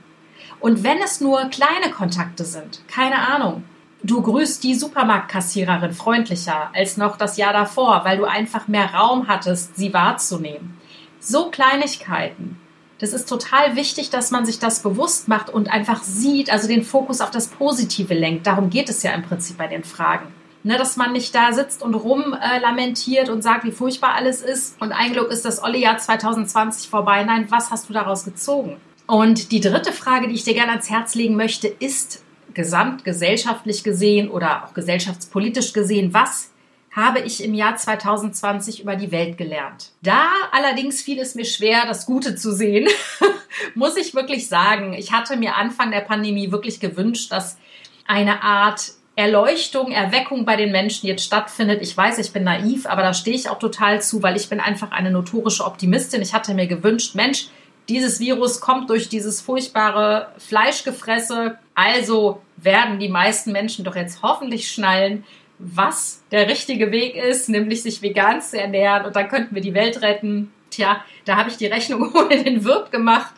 Und 0.61 0.83
wenn 0.83 0.99
es 0.99 1.21
nur 1.21 1.45
kleine 1.47 1.93
Kontakte 1.93 2.45
sind, 2.45 2.81
keine 2.89 3.29
Ahnung, 3.29 3.65
du 4.03 4.23
grüßt 4.23 4.63
die 4.65 4.75
Supermarktkassiererin 4.75 5.93
freundlicher 5.93 6.71
als 6.75 6.97
noch 6.97 7.17
das 7.17 7.37
Jahr 7.37 7.53
davor, 7.53 8.05
weil 8.05 8.17
du 8.17 8.25
einfach 8.25 8.69
mehr 8.69 8.95
Raum 8.95 9.29
hattest, 9.29 9.77
sie 9.77 9.93
wahrzunehmen. 9.93 10.77
So 11.21 11.51
Kleinigkeiten. 11.51 12.61
Das 12.99 13.13
ist 13.13 13.29
total 13.29 13.77
wichtig, 13.77 14.11
dass 14.11 14.31
man 14.31 14.47
sich 14.47 14.59
das 14.59 14.81
bewusst 14.81 15.29
macht 15.29 15.51
und 15.51 15.71
einfach 15.71 16.03
sieht, 16.03 16.51
also 16.51 16.67
den 16.67 16.83
Fokus 16.83 17.21
auf 17.21 17.31
das 17.31 17.49
Positive 17.49 18.15
lenkt. 18.15 18.47
Darum 18.47 18.71
geht 18.71 18.89
es 18.89 19.03
ja 19.03 19.13
im 19.13 19.23
Prinzip 19.23 19.59
bei 19.59 19.67
den 19.67 19.85
Fragen. 19.85 20.33
Ne, 20.63 20.79
dass 20.79 20.97
man 20.97 21.13
nicht 21.13 21.33
da 21.33 21.53
sitzt 21.53 21.81
und 21.81 21.95
rumlamentiert 21.95 23.29
äh, 23.29 23.31
und 23.31 23.43
sagt, 23.43 23.65
wie 23.65 23.71
furchtbar 23.71 24.15
alles 24.15 24.43
ist 24.43 24.81
und 24.81 24.91
ein 24.91 25.13
Glück 25.13 25.31
ist 25.31 25.45
das 25.45 25.63
Olli-Jahr 25.63 25.99
2020 25.99 26.91
vorbei. 26.91 27.23
Nein, 27.23 27.47
was 27.51 27.71
hast 27.71 27.89
du 27.89 27.93
daraus 27.93 28.25
gezogen? 28.25 28.77
Und 29.07 29.53
die 29.53 29.61
dritte 29.61 29.93
Frage, 29.93 30.27
die 30.27 30.35
ich 30.35 30.43
dir 30.43 30.55
gerne 30.55 30.73
ans 30.73 30.91
Herz 30.91 31.15
legen 31.15 31.37
möchte, 31.37 31.69
ist 31.69 32.25
gesamtgesellschaftlich 32.53 33.85
gesehen 33.85 34.29
oder 34.29 34.65
auch 34.65 34.75
gesellschaftspolitisch 34.75 35.73
gesehen, 35.73 36.13
was 36.13 36.51
habe 36.97 37.21
ich 37.21 37.45
im 37.45 37.53
Jahr 37.53 37.77
2020 37.77 38.81
über 38.81 38.97
die 38.97 39.13
Welt 39.13 39.37
gelernt. 39.37 39.91
Da 40.03 40.29
allerdings 40.51 41.03
fiel 41.03 41.21
es 41.21 41.35
mir 41.35 41.45
schwer, 41.45 41.85
das 41.87 42.07
Gute 42.07 42.35
zu 42.37 42.53
sehen, 42.53 42.89
muss 43.75 43.99
ich 43.99 44.15
wirklich 44.15 44.49
sagen. 44.49 44.95
Ich 44.95 45.13
hatte 45.13 45.37
mir 45.37 45.57
Anfang 45.57 45.91
der 45.91 46.01
Pandemie 46.01 46.51
wirklich 46.51 46.81
gewünscht, 46.81 47.31
dass 47.31 47.59
eine 48.07 48.43
Art 48.43 48.93
Erleuchtung, 49.15 49.93
Erweckung 49.93 50.47
bei 50.47 50.57
den 50.57 50.73
Menschen 50.73 51.07
jetzt 51.07 51.25
stattfindet. 51.25 51.83
Ich 51.83 51.95
weiß, 51.95 52.19
ich 52.19 52.33
bin 52.33 52.45
naiv, 52.45 52.87
aber 52.87 53.03
da 53.03 53.13
stehe 53.13 53.37
ich 53.37 53.51
auch 53.51 53.59
total 53.59 54.01
zu, 54.01 54.23
weil 54.23 54.37
ich 54.37 54.49
bin 54.49 54.61
einfach 54.61 54.91
eine 54.91 55.11
notorische 55.11 55.65
Optimistin. 55.65 56.23
Ich 56.23 56.33
hatte 56.33 56.55
mir 56.55 56.67
gewünscht, 56.67 57.15
Mensch, 57.15 57.49
dieses 57.91 58.21
Virus 58.21 58.61
kommt 58.61 58.91
durch 58.91 59.09
dieses 59.09 59.41
furchtbare 59.43 60.33
Fleischgefresse. 60.39 61.59
Also 61.75 62.43
werden 62.57 62.99
die 62.99 63.09
meisten 63.09 63.53
Menschen 63.53 63.85
doch 63.85 63.97
jetzt 63.97 64.23
hoffentlich 64.23 64.71
schnallen, 64.71 65.25
was 65.59 66.23
der 66.31 66.49
richtige 66.49 66.91
Weg 66.93 67.17
ist, 67.17 67.49
nämlich 67.49 67.83
sich 67.83 68.03
vegan 68.03 68.43
zu 68.43 68.61
ernähren. 68.61 69.07
Und 69.07 69.17
dann 69.17 69.29
könnten 69.29 69.55
wir 69.55 69.63
die 69.63 69.75
Welt 69.75 70.03
retten. 70.03 70.53
Tja, 70.71 71.05
da 71.25 71.37
habe 71.37 71.49
ich 71.49 71.57
die 71.57 71.67
Rechnung 71.67 72.13
ohne 72.15 72.43
den 72.43 72.65
Wirt 72.65 72.91
gemacht, 72.91 73.35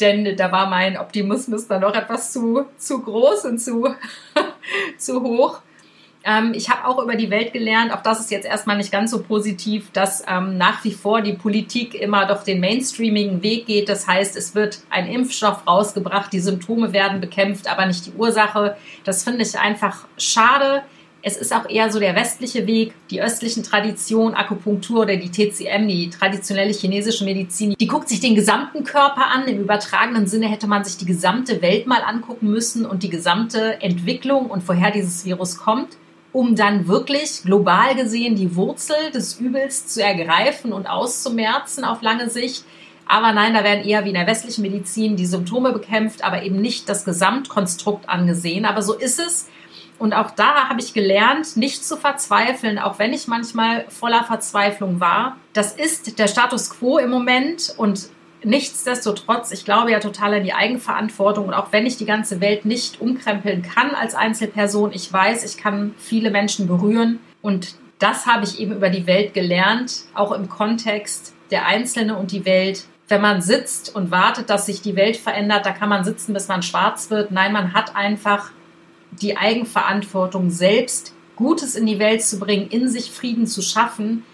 denn 0.00 0.36
da 0.36 0.50
war 0.52 0.68
mein 0.68 0.98
Optimismus 0.98 1.66
dann 1.66 1.82
noch 1.82 1.94
etwas 1.94 2.32
zu, 2.32 2.66
zu 2.76 3.00
groß 3.00 3.44
und 3.46 3.58
zu, 3.58 3.94
zu 4.98 5.22
hoch. 5.22 5.60
Ähm, 6.26 6.52
ich 6.54 6.70
habe 6.70 6.88
auch 6.88 7.02
über 7.02 7.16
die 7.16 7.30
Welt 7.30 7.52
gelernt, 7.52 7.92
auch 7.92 8.02
das 8.02 8.18
ist 8.20 8.30
jetzt 8.30 8.46
erstmal 8.46 8.78
nicht 8.78 8.90
ganz 8.90 9.10
so 9.10 9.22
positiv, 9.22 9.90
dass 9.92 10.24
ähm, 10.26 10.56
nach 10.56 10.82
wie 10.82 10.92
vor 10.92 11.20
die 11.20 11.34
Politik 11.34 11.94
immer 11.94 12.26
doch 12.26 12.42
den 12.42 12.60
mainstreamigen 12.60 13.42
Weg 13.42 13.66
geht. 13.66 13.90
Das 13.90 14.08
heißt, 14.08 14.34
es 14.34 14.54
wird 14.54 14.80
ein 14.88 15.06
Impfstoff 15.06 15.66
rausgebracht, 15.66 16.32
die 16.32 16.40
Symptome 16.40 16.94
werden 16.94 17.20
bekämpft, 17.20 17.68
aber 17.68 17.84
nicht 17.84 18.06
die 18.06 18.12
Ursache. 18.12 18.76
Das 19.04 19.22
finde 19.22 19.42
ich 19.42 19.58
einfach 19.58 20.06
schade. 20.16 20.82
Es 21.26 21.38
ist 21.38 21.54
auch 21.54 21.66
eher 21.70 21.90
so 21.90 22.00
der 22.00 22.14
westliche 22.14 22.66
Weg, 22.66 22.92
die 23.10 23.22
östlichen 23.22 23.62
Traditionen, 23.62 24.34
Akupunktur 24.34 25.00
oder 25.00 25.16
die 25.16 25.30
TCM, 25.30 25.88
die 25.88 26.10
traditionelle 26.10 26.70
chinesische 26.70 27.24
Medizin, 27.24 27.74
die 27.80 27.86
guckt 27.86 28.10
sich 28.10 28.20
den 28.20 28.34
gesamten 28.34 28.84
Körper 28.84 29.28
an. 29.28 29.48
Im 29.48 29.58
übertragenen 29.58 30.26
Sinne 30.26 30.48
hätte 30.48 30.66
man 30.66 30.84
sich 30.84 30.98
die 30.98 31.06
gesamte 31.06 31.62
Welt 31.62 31.86
mal 31.86 32.02
angucken 32.02 32.50
müssen 32.50 32.84
und 32.84 33.02
die 33.02 33.08
gesamte 33.08 33.80
Entwicklung 33.80 34.50
und 34.50 34.68
woher 34.68 34.90
dieses 34.90 35.24
Virus 35.24 35.56
kommt 35.56 35.96
um 36.34 36.56
dann 36.56 36.88
wirklich 36.88 37.44
global 37.44 37.94
gesehen 37.94 38.34
die 38.34 38.56
Wurzel 38.56 39.12
des 39.14 39.38
Übels 39.38 39.86
zu 39.86 40.02
ergreifen 40.02 40.72
und 40.72 40.88
auszumerzen 40.88 41.84
auf 41.84 42.02
lange 42.02 42.28
Sicht. 42.28 42.64
Aber 43.06 43.32
nein, 43.32 43.54
da 43.54 43.62
werden 43.62 43.84
eher 43.84 44.04
wie 44.04 44.08
in 44.08 44.14
der 44.14 44.26
westlichen 44.26 44.62
Medizin 44.62 45.14
die 45.14 45.26
Symptome 45.26 45.72
bekämpft, 45.72 46.24
aber 46.24 46.42
eben 46.42 46.60
nicht 46.60 46.88
das 46.88 47.04
Gesamtkonstrukt 47.04 48.08
angesehen. 48.08 48.64
Aber 48.64 48.82
so 48.82 48.94
ist 48.94 49.20
es. 49.20 49.48
Und 49.98 50.12
auch 50.12 50.30
da 50.30 50.68
habe 50.68 50.80
ich 50.80 50.92
gelernt, 50.92 51.56
nicht 51.56 51.84
zu 51.84 51.96
verzweifeln, 51.96 52.78
auch 52.78 52.98
wenn 52.98 53.12
ich 53.12 53.28
manchmal 53.28 53.84
voller 53.88 54.24
Verzweiflung 54.24 55.00
war. 55.00 55.36
Das 55.52 55.72
ist 55.72 56.18
der 56.18 56.28
Status 56.28 56.70
quo 56.70 56.98
im 56.98 57.10
Moment 57.10 57.74
und 57.76 58.08
nichtsdestotrotz, 58.42 59.52
ich 59.52 59.64
glaube 59.64 59.92
ja 59.92 60.00
total 60.00 60.34
an 60.34 60.44
die 60.44 60.52
Eigenverantwortung 60.52 61.46
und 61.48 61.54
auch 61.54 61.68
wenn 61.70 61.86
ich 61.86 61.96
die 61.96 62.04
ganze 62.04 62.40
Welt 62.40 62.64
nicht 62.64 63.00
umkrempeln 63.00 63.62
kann 63.62 63.94
als 63.94 64.14
Einzelperson, 64.14 64.92
ich 64.92 65.10
weiß, 65.10 65.44
ich 65.44 65.56
kann 65.56 65.94
viele 65.98 66.30
Menschen 66.30 66.66
berühren 66.66 67.20
und 67.40 67.76
das 67.98 68.26
habe 68.26 68.44
ich 68.44 68.60
eben 68.60 68.72
über 68.72 68.90
die 68.90 69.06
Welt 69.06 69.34
gelernt, 69.34 70.02
auch 70.14 70.32
im 70.32 70.48
Kontext 70.48 71.34
der 71.50 71.66
Einzelne 71.66 72.16
und 72.16 72.32
die 72.32 72.44
Welt. 72.44 72.84
Wenn 73.08 73.20
man 73.20 73.42
sitzt 73.42 73.94
und 73.94 74.10
wartet, 74.10 74.50
dass 74.50 74.66
sich 74.66 74.82
die 74.82 74.96
Welt 74.96 75.16
verändert, 75.16 75.64
da 75.64 75.72
kann 75.72 75.88
man 75.88 76.04
sitzen, 76.04 76.34
bis 76.34 76.48
man 76.48 76.62
schwarz 76.62 77.10
wird. 77.10 77.30
Nein, 77.30 77.52
man 77.52 77.72
hat 77.72 77.94
einfach 77.96 78.50
die 79.20 79.36
Eigenverantwortung, 79.36 80.50
selbst 80.50 81.14
Gutes 81.36 81.74
in 81.74 81.86
die 81.86 81.98
Welt 81.98 82.22
zu 82.22 82.38
bringen, 82.38 82.68
in 82.68 82.88
sich 82.88 83.10
Frieden 83.10 83.46
zu 83.46 83.60
schaffen 83.60 84.24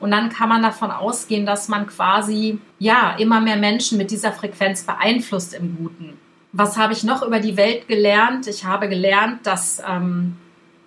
und 0.00 0.10
dann 0.10 0.30
kann 0.30 0.48
man 0.48 0.62
davon 0.62 0.90
ausgehen, 0.90 1.44
dass 1.44 1.68
man 1.68 1.86
quasi, 1.86 2.58
ja, 2.78 3.14
immer 3.18 3.40
mehr 3.40 3.58
Menschen 3.58 3.98
mit 3.98 4.10
dieser 4.10 4.32
Frequenz 4.32 4.82
beeinflusst 4.82 5.54
im 5.54 5.76
Guten. 5.76 6.18
Was 6.52 6.78
habe 6.78 6.94
ich 6.94 7.04
noch 7.04 7.22
über 7.22 7.38
die 7.38 7.56
Welt 7.56 7.86
gelernt? 7.86 8.46
Ich 8.46 8.64
habe 8.64 8.88
gelernt, 8.88 9.46
dass 9.46 9.80
ähm, 9.86 10.36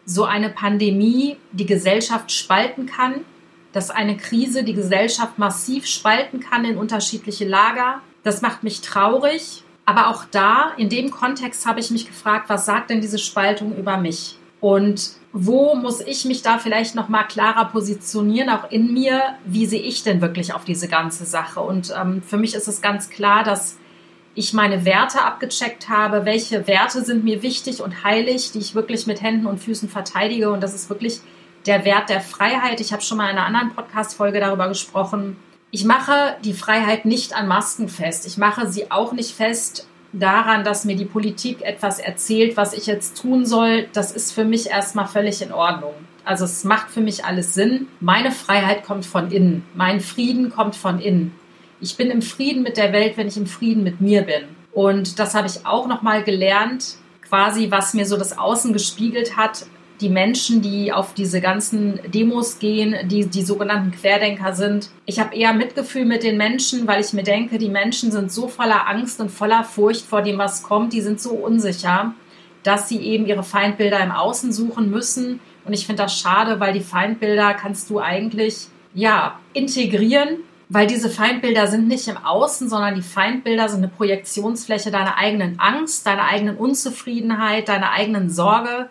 so 0.05 0.25
eine 0.25 0.50
Pandemie 0.50 1.38
die 1.51 1.67
Gesellschaft 1.67 2.31
spalten 2.31 2.88
kann, 2.88 3.22
dass 3.72 3.91
eine 3.91 4.17
Krise 4.17 4.63
die 4.63 4.74
Gesellschaft 4.74 5.38
massiv 5.38 5.86
spalten 5.86 6.39
kann 6.39 6.65
in 6.65 6.77
unterschiedliche 6.77 7.48
Lager. 7.48 8.01
Das 8.24 8.41
macht 8.41 8.63
mich 8.63 8.81
traurig. 8.81 9.63
Aber 9.86 10.08
auch 10.08 10.25
da, 10.32 10.72
in 10.78 10.90
dem 10.90 11.12
Kontext, 11.12 11.66
habe 11.66 11.80
ich 11.80 11.92
mich 11.92 12.08
gefragt, 12.08 12.50
was 12.50 12.66
sagt 12.66 12.90
denn 12.90 13.02
diese 13.02 13.20
Spaltung 13.20 13.75
über 13.75 13.98
mich? 13.98 14.38
Und 14.62 15.12
wo 15.34 15.75
muss 15.75 16.00
ich 16.00 16.25
mich 16.25 16.42
da 16.42 16.58
vielleicht 16.58 16.96
noch 16.96 17.10
mal 17.10 17.24
klarer 17.24 17.66
positionieren, 17.66 18.50
auch 18.50 18.72
in 18.72 18.94
mir? 18.94 19.36
Wie 19.46 19.66
sehe 19.66 19.82
ich 19.82 20.04
denn 20.04 20.22
wirklich 20.22 20.54
auf 20.54 20.63
diese 20.63 20.88
ganze 20.88 21.25
Sache? 21.25 21.60
Und 21.60 21.94
ähm, 22.00 22.22
für 22.22 22.38
mich 22.38 22.54
ist 22.54 22.68
es 22.68 22.82
ganz 22.82 23.10
klar, 23.10 23.44
dass 23.44 23.78
ich 24.36 24.54
meine 24.54 24.86
Werte 24.86 25.22
abgecheckt 25.22 25.90
habe, 25.90 26.25
welche 26.25 26.66
Werte 26.66 27.04
sind 27.04 27.24
mir 27.24 27.42
wichtig 27.42 27.82
und 27.82 28.04
heilig, 28.04 28.52
die 28.52 28.60
ich 28.60 28.74
wirklich 28.74 29.06
mit 29.06 29.22
Händen 29.22 29.48
und 29.48 29.60
Füßen 29.60 29.90
verteidige. 29.90 30.50
Und 30.52 30.62
das 30.62 30.74
ist 30.74 30.90
wirklich 30.90 31.20
der 31.66 31.84
Wert 31.84 32.10
der 32.10 32.22
Freiheit. 32.22 32.80
Ich 32.80 32.94
habe 32.94 33.02
schon 33.02 33.18
mal 33.18 33.30
in 33.30 33.38
einer 33.38 33.46
anderen 33.46 33.75
Podcast-Folge 33.75 34.40
darüber 34.40 34.68
gesprochen. 34.68 35.36
Ich 35.75 35.86
mache 35.86 36.36
die 36.46 36.53
Freiheit 36.53 37.03
nicht 37.03 37.36
an 37.36 37.48
Masken 37.48 37.89
fest. 37.89 38.27
Ich 38.27 38.38
mache 38.38 38.72
sie 38.72 38.92
auch 38.92 39.12
nicht 39.12 39.32
fest 39.32 39.88
daran, 40.12 40.63
dass 40.63 40.86
mir 40.86 40.96
die 40.96 41.03
Politik 41.03 41.63
etwas 41.63 41.98
erzählt, 41.98 42.56
was 42.58 42.74
ich 42.74 42.86
jetzt 42.86 43.20
tun 43.20 43.44
soll, 43.48 43.88
das 43.92 44.12
ist 44.12 44.34
für 44.34 44.46
mich 44.46 44.70
erstmal 44.70 45.08
völlig 45.08 45.42
in 45.42 45.51
Ordnung. 45.51 45.96
Also 46.25 46.46
es 46.46 46.63
macht 46.63 46.92
für 46.92 47.01
mich 47.01 47.25
alles 47.25 47.56
Sinn. 47.56 47.88
Meine 48.01 48.32
Freiheit 48.32 48.84
kommt 48.84 49.08
von 49.08 49.32
innen. 49.32 49.65
Mein 49.74 50.00
Frieden 50.00 50.51
kommt 50.51 50.75
von 50.75 51.00
innen. 51.00 51.34
Ich 51.82 51.98
bin 51.98 52.12
im 52.12 52.22
Frieden 52.22 52.62
mit 52.62 52.77
der 52.77 52.94
Welt, 52.94 53.18
wenn 53.18 53.27
ich 53.27 53.38
im 53.38 53.48
Frieden 53.48 53.82
mit 53.82 54.00
mir 54.00 54.22
bin. 54.22 54.44
Und 54.74 55.18
das 55.18 55.34
habe 55.34 55.48
ich 55.48 55.65
auch 55.65 55.88
nochmal 55.88 56.24
gelernt, 56.24 56.98
quasi 57.27 57.72
was 57.72 57.96
mir 57.96 58.06
so 58.06 58.15
das 58.15 58.38
Außen 58.38 58.74
gespiegelt 58.74 59.38
hat. 59.38 59.65
Die 60.03 60.10
Menschen, 60.10 60.62
die 60.62 60.91
auf 60.91 61.13
diese 61.13 61.39
ganzen 61.39 62.00
Demos 62.13 62.60
gehen, 62.60 62.95
die 63.07 63.25
die 63.25 63.41
sogenannten 63.41 63.91
Querdenker 63.91 64.53
sind. 64.53 64.89
Ich 65.05 65.19
habe 65.19 65.33
eher 65.36 65.53
Mitgefühl 65.53 66.05
mit 66.05 66.24
den 66.24 66.38
Menschen, 66.38 66.86
weil 66.88 67.01
ich 67.01 67.13
mir 67.13 67.24
denke, 67.24 67.57
die 67.57 67.69
Menschen 67.69 68.12
sind 68.12 68.31
so 68.31 68.50
voller 68.50 68.88
Angst 68.88 69.22
und 69.22 69.31
voller 69.31 69.63
Furcht 69.63 70.05
vor 70.05 70.22
dem, 70.22 70.38
was 70.38 70.62
kommt. 70.62 70.91
Die 70.91 71.01
sind 71.01 71.22
so 71.22 71.31
unsicher, 71.31 72.13
dass 72.63 72.89
sie 72.89 73.00
eben 73.00 73.25
ihre 73.25 73.43
Feindbilder 73.43 74.00
im 74.01 74.12
Außen 74.12 74.51
suchen 74.51 74.91
müssen. 74.91 75.39
Und 75.63 75.72
ich 75.72 75.86
finde 75.86 76.03
das 76.03 76.19
schade, 76.19 76.60
weil 76.60 76.74
die 76.74 76.81
Feindbilder 76.81 77.53
kannst 77.53 77.89
du 77.89 78.00
eigentlich 78.00 78.67
ja 78.93 79.39
integrieren 79.53 80.39
weil 80.69 80.88
diese 80.88 81.10
Feindbilder 81.10 81.67
sind 81.67 81.88
nicht 81.88 82.07
im 82.07 82.17
Außen, 82.17 82.67
sondern 82.67 82.95
die 82.95 83.03
Feindbilder 83.03 83.69
sind 83.69 83.79
eine 83.79 83.89
Projektionsfläche 83.89 84.89
deiner 84.89 85.17
eigenen 85.17 85.60
Angst, 85.60 86.07
deiner 86.07 86.24
eigenen 86.24 86.57
Unzufriedenheit, 86.57 87.69
deiner 87.69 87.91
eigenen 87.91 88.31
Sorge. 88.31 88.89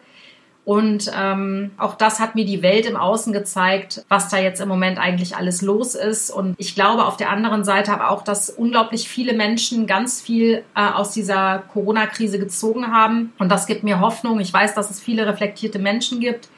Und 0.64 1.10
ähm, 1.18 1.72
auch 1.76 1.94
das 1.96 2.20
hat 2.20 2.36
mir 2.36 2.44
die 2.44 2.62
Welt 2.62 2.86
im 2.86 2.96
Außen 2.96 3.32
gezeigt, 3.32 4.04
was 4.08 4.28
da 4.28 4.38
jetzt 4.38 4.60
im 4.60 4.68
Moment 4.68 4.98
eigentlich 4.98 5.36
alles 5.36 5.60
los 5.60 5.96
ist. 5.96 6.30
Und 6.30 6.54
ich 6.56 6.76
glaube 6.76 7.04
auf 7.04 7.16
der 7.16 7.30
anderen 7.30 7.64
Seite 7.64 7.92
aber 7.92 8.10
auch, 8.10 8.22
dass 8.22 8.48
unglaublich 8.48 9.08
viele 9.08 9.32
Menschen 9.32 9.88
ganz 9.88 10.20
viel 10.20 10.62
äh, 10.76 10.80
aus 10.80 11.10
dieser 11.10 11.64
Corona-Krise 11.72 12.38
gezogen 12.38 12.92
haben. 12.92 13.32
Und 13.38 13.48
das 13.48 13.66
gibt 13.66 13.82
mir 13.82 13.98
Hoffnung. 13.98 14.38
Ich 14.38 14.52
weiß, 14.52 14.74
dass 14.74 14.90
es 14.90 15.00
viele 15.00 15.26
reflektierte 15.26 15.80
Menschen 15.80 16.20
gibt, 16.20 16.48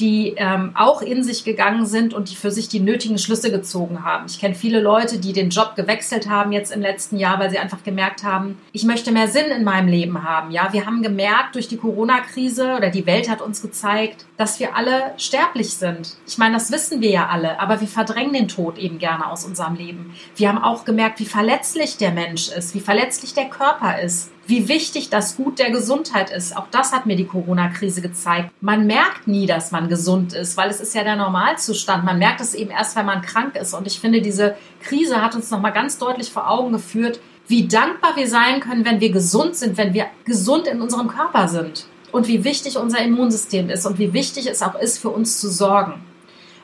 die 0.00 0.34
ähm, 0.36 0.72
auch 0.74 1.02
in 1.02 1.22
sich 1.22 1.44
gegangen 1.44 1.86
sind 1.86 2.14
und 2.14 2.30
die 2.30 2.34
für 2.34 2.50
sich 2.50 2.68
die 2.68 2.80
nötigen 2.80 3.18
Schlüsse 3.18 3.50
gezogen 3.50 4.04
haben. 4.04 4.26
Ich 4.26 4.40
kenne 4.40 4.54
viele 4.54 4.80
Leute, 4.80 5.18
die 5.18 5.32
den 5.32 5.50
Job 5.50 5.74
gewechselt 5.76 6.28
haben 6.28 6.52
jetzt 6.52 6.72
im 6.72 6.80
letzten 6.80 7.18
Jahr, 7.18 7.38
weil 7.38 7.50
sie 7.50 7.58
einfach 7.58 7.82
gemerkt 7.84 8.24
haben, 8.24 8.58
ich 8.72 8.84
möchte 8.84 9.12
mehr 9.12 9.28
Sinn 9.28 9.46
in 9.46 9.64
meinem 9.64 9.88
Leben 9.88 10.24
haben. 10.24 10.50
Ja, 10.50 10.72
wir 10.72 10.86
haben 10.86 11.02
gemerkt 11.02 11.54
durch 11.54 11.68
die 11.68 11.76
Corona-Krise 11.76 12.74
oder 12.76 12.90
die 12.90 13.06
Welt 13.06 13.28
hat 13.28 13.42
uns 13.42 13.62
gezeigt, 13.62 14.24
dass 14.36 14.58
wir 14.60 14.74
alle 14.74 15.12
sterblich 15.18 15.74
sind. 15.74 16.16
Ich 16.26 16.38
meine, 16.38 16.54
das 16.54 16.72
wissen 16.72 17.00
wir 17.00 17.10
ja 17.10 17.28
alle, 17.28 17.60
aber 17.60 17.80
wir 17.80 17.88
verdrängen 17.88 18.32
den 18.32 18.48
Tod 18.48 18.78
eben 18.78 18.98
gerne 18.98 19.30
aus 19.30 19.44
unserem 19.44 19.74
Leben. 19.74 20.14
Wir 20.36 20.48
haben 20.48 20.58
auch 20.58 20.84
gemerkt, 20.84 21.20
wie 21.20 21.26
verletzlich 21.26 21.96
der 21.98 22.12
Mensch 22.12 22.48
ist, 22.48 22.74
wie 22.74 22.80
verletzlich 22.80 23.34
der 23.34 23.48
Körper 23.50 24.00
ist 24.00 24.30
wie 24.46 24.68
wichtig 24.68 25.08
das 25.08 25.36
Gut 25.36 25.58
der 25.58 25.70
Gesundheit 25.70 26.30
ist. 26.30 26.56
Auch 26.56 26.66
das 26.70 26.92
hat 26.92 27.06
mir 27.06 27.16
die 27.16 27.26
Corona-Krise 27.26 28.02
gezeigt. 28.02 28.50
Man 28.60 28.86
merkt 28.86 29.28
nie, 29.28 29.46
dass 29.46 29.70
man 29.70 29.88
gesund 29.88 30.32
ist, 30.32 30.56
weil 30.56 30.68
es 30.68 30.80
ist 30.80 30.94
ja 30.94 31.04
der 31.04 31.16
Normalzustand. 31.16 32.04
Man 32.04 32.18
merkt 32.18 32.40
es 32.40 32.54
eben 32.54 32.70
erst, 32.70 32.96
wenn 32.96 33.06
man 33.06 33.22
krank 33.22 33.56
ist. 33.56 33.72
Und 33.72 33.86
ich 33.86 34.00
finde, 34.00 34.20
diese 34.20 34.56
Krise 34.82 35.22
hat 35.22 35.34
uns 35.34 35.50
nochmal 35.50 35.72
ganz 35.72 35.98
deutlich 35.98 36.30
vor 36.30 36.50
Augen 36.50 36.72
geführt, 36.72 37.20
wie 37.46 37.68
dankbar 37.68 38.16
wir 38.16 38.28
sein 38.28 38.60
können, 38.60 38.84
wenn 38.84 39.00
wir 39.00 39.12
gesund 39.12 39.56
sind, 39.56 39.76
wenn 39.76 39.94
wir 39.94 40.06
gesund 40.24 40.66
in 40.66 40.80
unserem 40.80 41.08
Körper 41.08 41.48
sind. 41.48 41.86
Und 42.10 42.28
wie 42.28 42.44
wichtig 42.44 42.76
unser 42.76 42.98
Immunsystem 42.98 43.70
ist 43.70 43.86
und 43.86 43.98
wie 43.98 44.12
wichtig 44.12 44.46
es 44.46 44.62
auch 44.62 44.74
ist, 44.74 44.98
für 44.98 45.08
uns 45.08 45.38
zu 45.40 45.48
sorgen. 45.48 45.94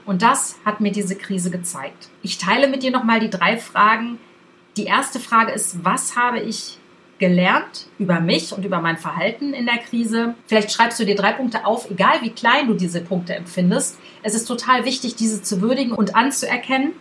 Und 0.04 0.22
das 0.22 0.56
hat 0.64 0.80
mir 0.80 0.92
diese 0.92 1.16
Krise 1.16 1.50
gezeigt. 1.50 2.08
Ich 2.22 2.38
teile 2.38 2.68
mit 2.68 2.82
dir 2.82 2.90
nochmal 2.90 3.20
die 3.20 3.30
drei 3.30 3.56
Fragen. 3.56 4.18
Die 4.76 4.84
erste 4.84 5.20
Frage 5.20 5.52
ist, 5.52 5.84
was 5.84 6.16
habe 6.16 6.40
ich 6.40 6.77
gelernt 7.18 7.86
über 7.98 8.20
mich 8.20 8.52
und 8.52 8.64
über 8.64 8.80
mein 8.80 8.96
Verhalten 8.96 9.52
in 9.52 9.66
der 9.66 9.78
Krise. 9.78 10.34
Vielleicht 10.46 10.72
schreibst 10.72 10.98
du 11.00 11.04
dir 11.04 11.16
drei 11.16 11.32
Punkte 11.32 11.66
auf, 11.66 11.90
egal 11.90 12.22
wie 12.22 12.30
klein 12.30 12.66
du 12.68 12.74
diese 12.74 13.00
Punkte 13.00 13.34
empfindest. 13.34 13.98
Es 14.22 14.34
ist 14.34 14.46
total 14.46 14.84
wichtig, 14.84 15.16
diese 15.16 15.42
zu 15.42 15.60
würdigen 15.60 15.92
und 15.92 16.14
anzuerkennen. 16.14 16.92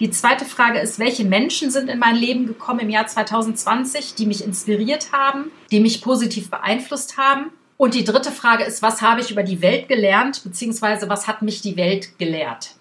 Die 0.00 0.10
zweite 0.10 0.46
Frage 0.46 0.78
ist, 0.78 0.98
welche 0.98 1.24
Menschen 1.24 1.70
sind 1.70 1.90
in 1.90 1.98
mein 1.98 2.16
Leben 2.16 2.46
gekommen 2.46 2.80
im 2.80 2.90
Jahr 2.90 3.06
2020, 3.06 4.14
die 4.14 4.26
mich 4.26 4.42
inspiriert 4.42 5.12
haben, 5.12 5.50
die 5.70 5.80
mich 5.80 6.00
positiv 6.00 6.50
beeinflusst 6.50 7.18
haben? 7.18 7.50
Und 7.76 7.94
die 7.94 8.04
dritte 8.04 8.30
Frage 8.30 8.64
ist, 8.64 8.82
was 8.82 9.02
habe 9.02 9.20
ich 9.20 9.30
über 9.30 9.42
die 9.42 9.62
Welt 9.62 9.88
gelernt, 9.88 10.42
beziehungsweise 10.42 11.08
was 11.08 11.26
hat 11.26 11.42
mich 11.42 11.60
die 11.60 11.76
Welt 11.76 12.18
gelehrt? 12.18 12.76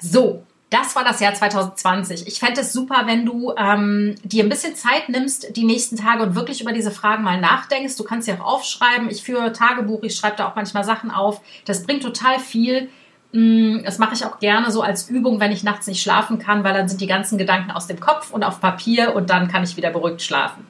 So, 0.00 0.44
das 0.72 0.96
war 0.96 1.04
das 1.04 1.20
Jahr 1.20 1.34
2020. 1.34 2.26
Ich 2.26 2.38
fände 2.38 2.62
es 2.62 2.72
super, 2.72 3.02
wenn 3.04 3.26
du 3.26 3.52
ähm, 3.58 4.14
dir 4.24 4.42
ein 4.42 4.48
bisschen 4.48 4.74
Zeit 4.74 5.10
nimmst, 5.10 5.54
die 5.54 5.64
nächsten 5.64 5.96
Tage 5.96 6.22
und 6.22 6.34
wirklich 6.34 6.62
über 6.62 6.72
diese 6.72 6.90
Fragen 6.90 7.22
mal 7.22 7.38
nachdenkst. 7.38 7.96
Du 7.96 8.04
kannst 8.04 8.26
sie 8.26 8.32
auch 8.32 8.40
aufschreiben. 8.40 9.10
Ich 9.10 9.22
führe 9.22 9.52
Tagebuch, 9.52 10.02
ich 10.02 10.16
schreibe 10.16 10.36
da 10.36 10.48
auch 10.48 10.56
manchmal 10.56 10.84
Sachen 10.84 11.10
auf. 11.10 11.42
Das 11.66 11.84
bringt 11.84 12.02
total 12.02 12.38
viel. 12.38 12.88
Mm, 13.32 13.84
das 13.84 13.98
mache 13.98 14.14
ich 14.14 14.24
auch 14.24 14.38
gerne 14.38 14.70
so 14.70 14.80
als 14.80 15.10
Übung, 15.10 15.40
wenn 15.40 15.52
ich 15.52 15.62
nachts 15.62 15.86
nicht 15.86 16.02
schlafen 16.02 16.38
kann, 16.38 16.64
weil 16.64 16.72
dann 16.72 16.88
sind 16.88 17.02
die 17.02 17.06
ganzen 17.06 17.36
Gedanken 17.36 17.70
aus 17.70 17.86
dem 17.86 18.00
Kopf 18.00 18.30
und 18.30 18.42
auf 18.42 18.60
Papier 18.60 19.14
und 19.14 19.28
dann 19.28 19.48
kann 19.48 19.64
ich 19.64 19.76
wieder 19.76 19.90
beruhigt 19.90 20.22
schlafen. 20.22 20.66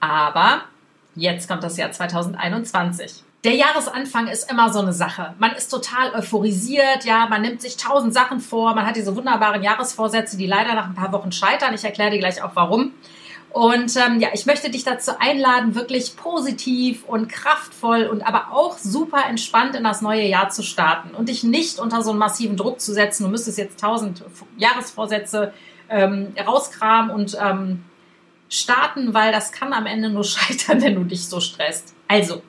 Aber 0.00 0.62
jetzt 1.14 1.48
kommt 1.48 1.62
das 1.62 1.76
Jahr 1.76 1.92
2021 1.92 3.24
der 3.44 3.54
Jahresanfang 3.54 4.26
ist 4.26 4.50
immer 4.50 4.72
so 4.72 4.80
eine 4.80 4.92
Sache. 4.92 5.34
Man 5.38 5.52
ist 5.52 5.68
total 5.68 6.14
euphorisiert, 6.14 7.04
ja, 7.04 7.26
man 7.28 7.42
nimmt 7.42 7.62
sich 7.62 7.76
tausend 7.76 8.12
Sachen 8.12 8.40
vor, 8.40 8.74
man 8.74 8.84
hat 8.84 8.96
diese 8.96 9.14
wunderbaren 9.14 9.62
Jahresvorsätze, 9.62 10.36
die 10.36 10.46
leider 10.46 10.74
nach 10.74 10.86
ein 10.86 10.94
paar 10.94 11.12
Wochen 11.12 11.30
scheitern. 11.30 11.72
Ich 11.74 11.84
erkläre 11.84 12.10
dir 12.10 12.18
gleich 12.18 12.42
auch 12.42 12.50
warum. 12.54 12.92
Und 13.50 13.96
ähm, 13.96 14.20
ja, 14.20 14.28
ich 14.34 14.44
möchte 14.44 14.70
dich 14.70 14.84
dazu 14.84 15.12
einladen, 15.18 15.74
wirklich 15.74 16.16
positiv 16.16 17.04
und 17.04 17.28
kraftvoll 17.28 18.04
und 18.04 18.22
aber 18.22 18.52
auch 18.52 18.76
super 18.76 19.24
entspannt 19.26 19.74
in 19.74 19.84
das 19.84 20.02
neue 20.02 20.26
Jahr 20.26 20.50
zu 20.50 20.62
starten 20.62 21.14
und 21.14 21.28
dich 21.28 21.44
nicht 21.44 21.78
unter 21.78 22.02
so 22.02 22.10
einen 22.10 22.18
massiven 22.18 22.56
Druck 22.56 22.80
zu 22.80 22.92
setzen. 22.92 23.24
Du 23.24 23.30
müsstest 23.30 23.56
jetzt 23.56 23.80
tausend 23.80 24.22
Jahresvorsätze 24.58 25.54
ähm, 25.88 26.34
rauskramen 26.38 27.10
und 27.10 27.38
ähm, 27.40 27.84
starten, 28.50 29.14
weil 29.14 29.32
das 29.32 29.52
kann 29.52 29.72
am 29.72 29.86
Ende 29.86 30.10
nur 30.10 30.24
scheitern, 30.24 30.82
wenn 30.82 30.94
du 30.94 31.04
dich 31.04 31.26
so 31.26 31.40
stresst. 31.40 31.94
Also, 32.06 32.42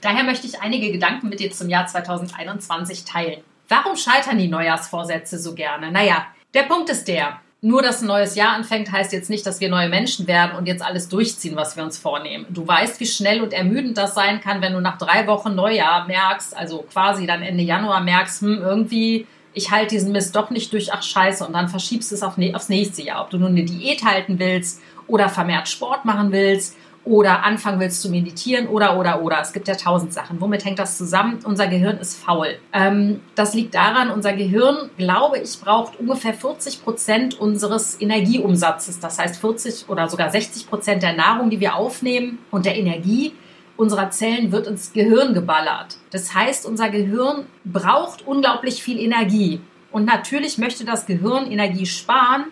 Daher 0.00 0.24
möchte 0.24 0.46
ich 0.46 0.60
einige 0.60 0.92
Gedanken 0.92 1.28
mit 1.28 1.40
dir 1.40 1.50
zum 1.50 1.68
Jahr 1.68 1.86
2021 1.86 3.04
teilen. 3.04 3.40
Warum 3.68 3.96
scheitern 3.96 4.38
die 4.38 4.48
Neujahrsvorsätze 4.48 5.38
so 5.38 5.54
gerne? 5.54 5.90
Naja, 5.90 6.26
der 6.54 6.62
Punkt 6.62 6.88
ist 6.88 7.08
der, 7.08 7.40
nur 7.62 7.82
dass 7.82 8.02
ein 8.02 8.06
neues 8.06 8.36
Jahr 8.36 8.54
anfängt, 8.54 8.92
heißt 8.92 9.12
jetzt 9.12 9.30
nicht, 9.30 9.44
dass 9.44 9.60
wir 9.60 9.68
neue 9.68 9.88
Menschen 9.88 10.26
werden 10.26 10.56
und 10.56 10.66
jetzt 10.66 10.84
alles 10.84 11.08
durchziehen, 11.08 11.56
was 11.56 11.76
wir 11.76 11.82
uns 11.82 11.98
vornehmen. 11.98 12.46
Du 12.50 12.66
weißt, 12.66 13.00
wie 13.00 13.06
schnell 13.06 13.40
und 13.40 13.52
ermüdend 13.52 13.98
das 13.98 14.14
sein 14.14 14.40
kann, 14.40 14.60
wenn 14.60 14.74
du 14.74 14.80
nach 14.80 14.98
drei 14.98 15.26
Wochen 15.26 15.54
Neujahr 15.54 16.06
merkst, 16.06 16.56
also 16.56 16.82
quasi 16.82 17.26
dann 17.26 17.42
Ende 17.42 17.64
Januar 17.64 18.02
merkst, 18.02 18.42
hm, 18.42 18.62
irgendwie, 18.62 19.26
ich 19.52 19.70
halte 19.70 19.94
diesen 19.94 20.12
Mist 20.12 20.36
doch 20.36 20.50
nicht 20.50 20.72
durch, 20.72 20.92
ach 20.92 21.02
scheiße, 21.02 21.44
und 21.46 21.54
dann 21.54 21.68
verschiebst 21.68 22.10
du 22.10 22.14
es 22.14 22.22
auf, 22.22 22.38
aufs 22.54 22.68
nächste 22.68 23.02
Jahr. 23.02 23.22
Ob 23.22 23.30
du 23.30 23.38
nun 23.38 23.50
eine 23.50 23.64
Diät 23.64 24.04
halten 24.04 24.38
willst 24.38 24.80
oder 25.08 25.28
vermehrt 25.28 25.68
Sport 25.68 26.04
machen 26.04 26.30
willst 26.30 26.76
oder 27.06 27.44
anfangen 27.44 27.80
willst 27.80 28.02
zu 28.02 28.10
meditieren 28.10 28.66
oder, 28.66 28.98
oder, 28.98 29.22
oder. 29.22 29.40
Es 29.40 29.52
gibt 29.52 29.68
ja 29.68 29.76
tausend 29.76 30.12
Sachen. 30.12 30.40
Womit 30.40 30.64
hängt 30.64 30.80
das 30.80 30.98
zusammen? 30.98 31.38
Unser 31.44 31.68
Gehirn 31.68 31.98
ist 31.98 32.18
faul. 32.18 32.58
Ähm, 32.72 33.20
das 33.36 33.54
liegt 33.54 33.74
daran, 33.74 34.10
unser 34.10 34.32
Gehirn, 34.32 34.90
glaube 34.98 35.38
ich, 35.38 35.58
braucht 35.60 35.98
ungefähr 36.00 36.34
40 36.34 36.82
Prozent 36.82 37.40
unseres 37.40 38.00
Energieumsatzes. 38.00 38.98
Das 38.98 39.18
heißt 39.18 39.40
40 39.40 39.88
oder 39.88 40.08
sogar 40.08 40.30
60 40.30 40.68
Prozent 40.68 41.02
der 41.04 41.14
Nahrung, 41.14 41.48
die 41.48 41.60
wir 41.60 41.76
aufnehmen 41.76 42.38
und 42.50 42.66
der 42.66 42.76
Energie 42.76 43.32
unserer 43.76 44.10
Zellen 44.10 44.52
wird 44.52 44.66
ins 44.66 44.92
Gehirn 44.92 45.32
geballert. 45.32 45.98
Das 46.10 46.34
heißt, 46.34 46.66
unser 46.66 46.88
Gehirn 46.88 47.46
braucht 47.64 48.26
unglaublich 48.26 48.82
viel 48.82 48.98
Energie. 48.98 49.60
Und 49.92 50.06
natürlich 50.06 50.58
möchte 50.58 50.84
das 50.84 51.06
Gehirn 51.06 51.50
Energie 51.50 51.86
sparen, 51.86 52.46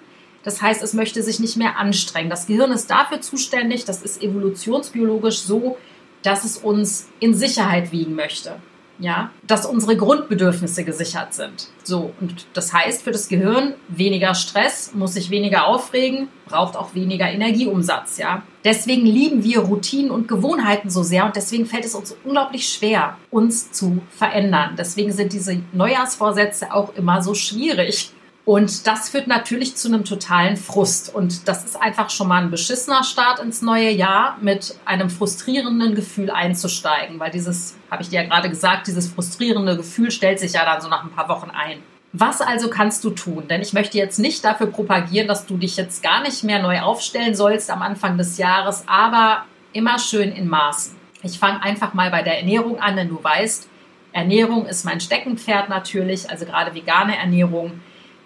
das 0.45 0.63
heißt, 0.63 0.83
es 0.83 0.93
möchte 0.93 1.23
sich 1.23 1.41
nicht 1.41 1.57
mehr 1.57 1.79
anstrengen. 1.79 2.31
Das 2.31 2.47
Gehirn 2.47 2.71
ist 2.71 2.91
dafür 2.91 3.21
zuständig, 3.21 3.85
das 3.85 4.03
ist 4.03 4.23
evolutionsbiologisch 4.23 5.41
so, 5.41 5.77
dass 6.23 6.45
es 6.45 6.59
uns 6.59 7.09
in 7.21 7.35
Sicherheit 7.35 7.93
wiegen 7.93 8.15
möchte. 8.15 8.57
Ja, 9.01 9.33
dass 9.45 9.67
unsere 9.67 9.97
Grundbedürfnisse 9.97 10.85
gesichert 10.85 11.35
sind. 11.35 11.67
So, 11.83 12.13
und 12.21 12.47
das 12.53 12.73
heißt 12.73 13.03
für 13.03 13.11
das 13.11 13.27
Gehirn 13.27 13.75
weniger 13.89 14.37
Stress, 14.37 14.95
muss 14.95 15.15
sich 15.15 15.31
weniger 15.31 15.67
aufregen, 15.67 16.29
braucht 16.47 16.77
auch 16.77 16.95
weniger 16.95 17.29
Energieumsatz, 17.29 18.19
ja. 18.19 18.45
Deswegen 18.63 19.05
lieben 19.05 19.43
wir 19.43 19.59
Routinen 19.63 20.13
und 20.13 20.29
Gewohnheiten 20.29 20.91
so 20.91 21.03
sehr 21.03 21.27
und 21.27 21.35
deswegen 21.35 21.67
fällt 21.67 21.85
es 21.85 21.97
uns 21.97 22.17
unglaublich 22.23 22.69
schwer, 22.69 23.19
uns 23.33 23.73
zu 23.73 24.01
verändern. 24.11 24.77
Deswegen 24.79 25.11
sind 25.11 25.33
diese 25.33 25.61
Neujahrsvorsätze 25.73 26.73
auch 26.73 26.95
immer 26.95 27.21
so 27.21 27.35
schwierig. 27.35 28.13
Und 28.45 28.87
das 28.87 29.09
führt 29.09 29.27
natürlich 29.27 29.77
zu 29.77 29.89
einem 29.89 30.05
totalen 30.05 30.59
Frust. 30.59 31.15
Und 31.15 31.49
das 31.49 31.65
ist 31.65 31.81
einfach 31.81 32.11
schon 32.11 32.29
mal 32.29 32.43
ein 32.43 32.51
beschissener 32.51 33.03
Start 33.03 33.41
ins 33.41 33.63
neue 33.63 33.91
Jahr, 33.91 34.37
mit 34.43 34.77
einem 34.85 35.09
frustrierenden 35.09 35.95
Gefühl 35.95 36.31
einzusteigen. 36.31 37.19
Weil 37.19 37.31
dieses, 37.31 37.75
habe 37.91 38.03
ich 38.03 38.11
dir 38.11 38.23
ja 38.23 38.29
gerade 38.29 38.51
gesagt, 38.51 38.87
dieses 38.87 39.09
frustrierende 39.09 39.77
Gefühl 39.77 40.11
stellt 40.11 40.41
sich 40.41 40.53
ja 40.53 40.65
dann 40.67 40.83
so 40.83 40.89
nach 40.89 41.05
ein 41.05 41.11
paar 41.11 41.29
Wochen 41.31 41.51
ein. 41.51 41.79
Was 42.13 42.43
also 42.43 42.69
kannst 42.69 43.03
du 43.03 43.11
tun? 43.11 43.49
Denn 43.49 43.63
ich 43.63 43.73
möchte 43.73 43.99
jetzt 43.99 44.19
nicht 44.19 44.45
dafür 44.45 44.67
propagieren, 44.67 45.27
dass 45.27 45.47
du 45.47 45.57
dich 45.57 45.77
jetzt 45.77 46.03
gar 46.03 46.23
nicht 46.23 46.45
mehr 46.45 46.63
neu 46.63 46.81
aufstellen 46.81 47.35
sollst 47.35 47.71
am 47.71 47.83
Anfang 47.83 48.19
des 48.19 48.39
Jahres, 48.39 48.85
aber 48.87 49.47
immer 49.73 49.99
schön 49.99 50.31
in 50.31 50.47
Maßen. 50.47 50.95
Ich 51.23 51.39
fange 51.39 51.63
einfach 51.63 51.95
mal 51.95 52.11
bei 52.11 52.23
der 52.23 52.39
Ernährung 52.39 52.79
an, 52.79 52.95
denn 52.95 53.09
du 53.09 53.19
weißt, 53.25 53.69
Ernährung 54.13 54.67
ist 54.67 54.85
mein 54.85 55.01
Steckenpferd 55.01 55.69
natürlich, 55.69 56.31
also 56.31 56.45
gerade 56.45 56.73
vegane 56.73 57.19
Ernährung 57.19 57.81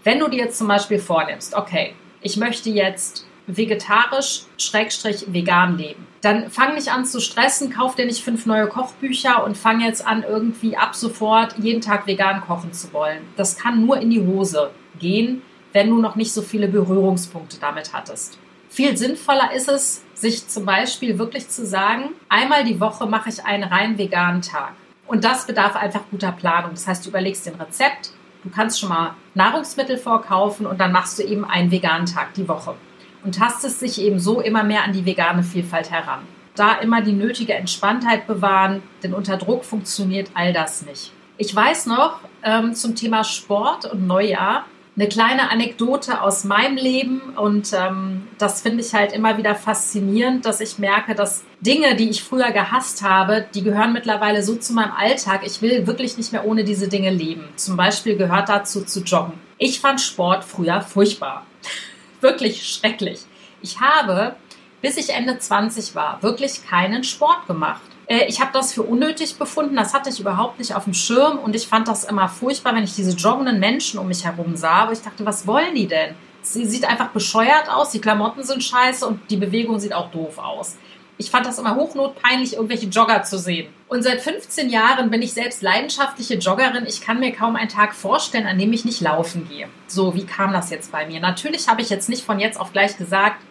wenn 0.08 0.20
du 0.20 0.28
dir 0.28 0.38
jetzt 0.38 0.56
zum 0.56 0.68
Beispiel 0.68 0.98
vornimmst, 0.98 1.54
okay, 1.54 1.92
ich 2.22 2.38
möchte 2.38 2.70
jetzt 2.70 3.26
vegetarisch, 3.46 4.44
schrägstrich 4.56 5.26
vegan 5.34 5.76
leben. 5.76 6.06
Dann 6.22 6.50
fang 6.50 6.76
nicht 6.76 6.90
an 6.90 7.04
zu 7.04 7.20
stressen, 7.20 7.68
kauf 7.68 7.94
dir 7.94 8.06
nicht 8.06 8.24
fünf 8.24 8.46
neue 8.46 8.68
Kochbücher 8.68 9.44
und 9.44 9.54
fang 9.54 9.82
jetzt 9.82 10.06
an, 10.06 10.24
irgendwie 10.26 10.78
ab 10.78 10.94
sofort 10.94 11.58
jeden 11.58 11.82
Tag 11.82 12.06
vegan 12.06 12.40
kochen 12.40 12.72
zu 12.72 12.90
wollen. 12.94 13.18
Das 13.36 13.58
kann 13.58 13.84
nur 13.84 13.98
in 13.98 14.08
die 14.08 14.24
Hose 14.24 14.70
gehen, 14.98 15.42
wenn 15.74 15.90
du 15.90 16.00
noch 16.00 16.16
nicht 16.16 16.32
so 16.32 16.40
viele 16.40 16.68
Berührungspunkte 16.68 17.58
damit 17.60 17.92
hattest. 17.92 18.38
Viel 18.70 18.96
sinnvoller 18.96 19.52
ist 19.52 19.68
es, 19.68 20.02
sich 20.14 20.48
zum 20.48 20.64
Beispiel 20.64 21.18
wirklich 21.18 21.50
zu 21.50 21.66
sagen, 21.66 22.14
einmal 22.30 22.64
die 22.64 22.80
Woche 22.80 23.04
mache 23.04 23.28
ich 23.28 23.44
einen 23.44 23.64
rein 23.64 23.98
veganen 23.98 24.40
Tag. 24.40 24.72
Und 25.06 25.24
das 25.24 25.46
bedarf 25.46 25.76
einfach 25.76 26.04
guter 26.10 26.32
Planung. 26.32 26.70
Das 26.70 26.86
heißt, 26.86 27.04
du 27.04 27.10
überlegst 27.10 27.44
den 27.44 27.56
Rezept, 27.56 28.12
du 28.42 28.48
kannst 28.50 28.80
schon 28.80 28.88
mal 28.88 29.14
Nahrungsmittel 29.38 29.98
vorkaufen 29.98 30.66
und 30.66 30.80
dann 30.80 30.90
machst 30.90 31.18
du 31.18 31.22
eben 31.22 31.44
einen 31.44 31.70
veganen 31.70 32.06
Tag 32.06 32.34
die 32.34 32.48
Woche 32.48 32.74
und 33.22 33.36
tastest 33.36 33.78
sich 33.78 34.00
eben 34.00 34.18
so 34.18 34.40
immer 34.40 34.64
mehr 34.64 34.82
an 34.82 34.92
die 34.92 35.06
vegane 35.06 35.44
Vielfalt 35.44 35.92
heran. 35.92 36.26
Da 36.56 36.74
immer 36.74 37.02
die 37.02 37.12
nötige 37.12 37.54
Entspanntheit 37.54 38.26
bewahren, 38.26 38.82
denn 39.04 39.14
unter 39.14 39.36
Druck 39.36 39.64
funktioniert 39.64 40.32
all 40.34 40.52
das 40.52 40.84
nicht. 40.84 41.12
Ich 41.36 41.54
weiß 41.54 41.86
noch 41.86 42.18
ähm, 42.42 42.74
zum 42.74 42.96
Thema 42.96 43.22
Sport 43.22 43.84
und 43.84 44.08
Neujahr, 44.08 44.64
eine 44.98 45.08
kleine 45.08 45.50
Anekdote 45.52 46.22
aus 46.22 46.42
meinem 46.42 46.76
Leben 46.76 47.20
und 47.36 47.72
ähm, 47.72 48.26
das 48.36 48.62
finde 48.62 48.82
ich 48.82 48.92
halt 48.94 49.12
immer 49.12 49.38
wieder 49.38 49.54
faszinierend, 49.54 50.44
dass 50.44 50.60
ich 50.60 50.78
merke, 50.78 51.14
dass 51.14 51.44
Dinge, 51.60 51.94
die 51.94 52.10
ich 52.10 52.24
früher 52.24 52.50
gehasst 52.50 53.02
habe, 53.02 53.46
die 53.54 53.62
gehören 53.62 53.92
mittlerweile 53.92 54.42
so 54.42 54.56
zu 54.56 54.72
meinem 54.72 54.90
Alltag. 54.90 55.42
Ich 55.44 55.62
will 55.62 55.86
wirklich 55.86 56.16
nicht 56.16 56.32
mehr 56.32 56.44
ohne 56.44 56.64
diese 56.64 56.88
Dinge 56.88 57.10
leben. 57.10 57.44
Zum 57.54 57.76
Beispiel 57.76 58.16
gehört 58.16 58.48
dazu 58.48 58.82
zu 58.82 59.04
joggen. 59.04 59.34
Ich 59.56 59.78
fand 59.78 60.00
Sport 60.00 60.42
früher 60.42 60.80
furchtbar. 60.80 61.46
wirklich 62.20 62.68
schrecklich. 62.68 63.20
Ich 63.62 63.80
habe, 63.80 64.34
bis 64.82 64.96
ich 64.96 65.10
Ende 65.10 65.38
20 65.38 65.94
war, 65.94 66.20
wirklich 66.24 66.66
keinen 66.66 67.04
Sport 67.04 67.46
gemacht. 67.46 67.82
Äh, 68.08 68.24
ich 68.26 68.40
habe 68.40 68.50
das 68.52 68.72
für 68.72 68.82
unnötig 68.82 69.36
befunden, 69.36 69.76
das 69.76 69.94
hatte 69.94 70.10
ich 70.10 70.18
überhaupt 70.18 70.58
nicht 70.58 70.74
auf 70.74 70.84
dem 70.84 70.94
Schirm 70.94 71.38
und 71.38 71.54
ich 71.54 71.68
fand 71.68 71.86
das 71.86 72.04
immer 72.04 72.28
furchtbar, 72.28 72.74
wenn 72.74 72.84
ich 72.84 72.94
diese 72.94 73.12
joggenden 73.12 73.60
Menschen 73.60 74.00
um 74.00 74.08
mich 74.08 74.24
herum 74.24 74.56
sah. 74.56 74.82
Aber 74.82 74.92
ich 74.92 75.02
dachte, 75.02 75.24
was 75.24 75.46
wollen 75.46 75.74
die 75.74 75.86
denn? 75.86 76.14
Sie 76.42 76.64
sieht 76.64 76.88
einfach 76.88 77.08
bescheuert 77.08 77.68
aus, 77.70 77.90
die 77.90 78.00
Klamotten 78.00 78.42
sind 78.42 78.64
scheiße 78.64 79.06
und 79.06 79.20
die 79.30 79.36
Bewegung 79.36 79.78
sieht 79.78 79.92
auch 79.92 80.10
doof 80.10 80.38
aus. 80.38 80.76
Ich 81.20 81.32
fand 81.32 81.44
das 81.46 81.58
immer 81.58 81.74
hochnotpeinlich, 81.74 82.54
irgendwelche 82.54 82.86
Jogger 82.86 83.24
zu 83.24 83.38
sehen. 83.38 83.68
Und 83.88 84.04
seit 84.04 84.20
15 84.20 84.70
Jahren 84.70 85.10
bin 85.10 85.20
ich 85.20 85.32
selbst 85.32 85.62
leidenschaftliche 85.62 86.34
Joggerin. 86.34 86.86
Ich 86.86 87.00
kann 87.00 87.18
mir 87.18 87.32
kaum 87.32 87.56
einen 87.56 87.68
Tag 87.68 87.94
vorstellen, 87.94 88.46
an 88.46 88.56
dem 88.56 88.72
ich 88.72 88.84
nicht 88.84 89.00
laufen 89.00 89.48
gehe. 89.48 89.68
So, 89.88 90.14
wie 90.14 90.24
kam 90.24 90.52
das 90.52 90.70
jetzt 90.70 90.92
bei 90.92 91.06
mir? 91.06 91.18
Natürlich 91.18 91.66
habe 91.66 91.82
ich 91.82 91.90
jetzt 91.90 92.08
nicht 92.08 92.24
von 92.24 92.38
jetzt 92.38 92.58
auf 92.58 92.72
gleich 92.72 92.96
gesagt, 92.96 93.42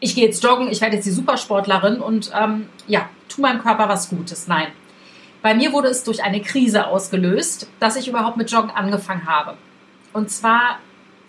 ich 0.00 0.14
gehe 0.14 0.26
jetzt 0.26 0.42
joggen, 0.42 0.68
ich 0.68 0.80
werde 0.80 0.96
jetzt 0.96 1.06
die 1.06 1.10
Supersportlerin 1.10 2.00
und 2.00 2.30
ähm, 2.34 2.68
ja, 2.86 3.08
tu 3.28 3.40
meinem 3.40 3.60
Körper 3.60 3.88
was 3.88 4.08
Gutes. 4.08 4.46
Nein. 4.46 4.68
Bei 5.42 5.54
mir 5.54 5.72
wurde 5.72 5.88
es 5.88 6.04
durch 6.04 6.22
eine 6.22 6.40
Krise 6.40 6.86
ausgelöst, 6.86 7.68
dass 7.78 7.96
ich 7.96 8.08
überhaupt 8.08 8.36
mit 8.36 8.50
Joggen 8.50 8.70
angefangen 8.70 9.26
habe. 9.26 9.56
Und 10.12 10.30
zwar, 10.30 10.78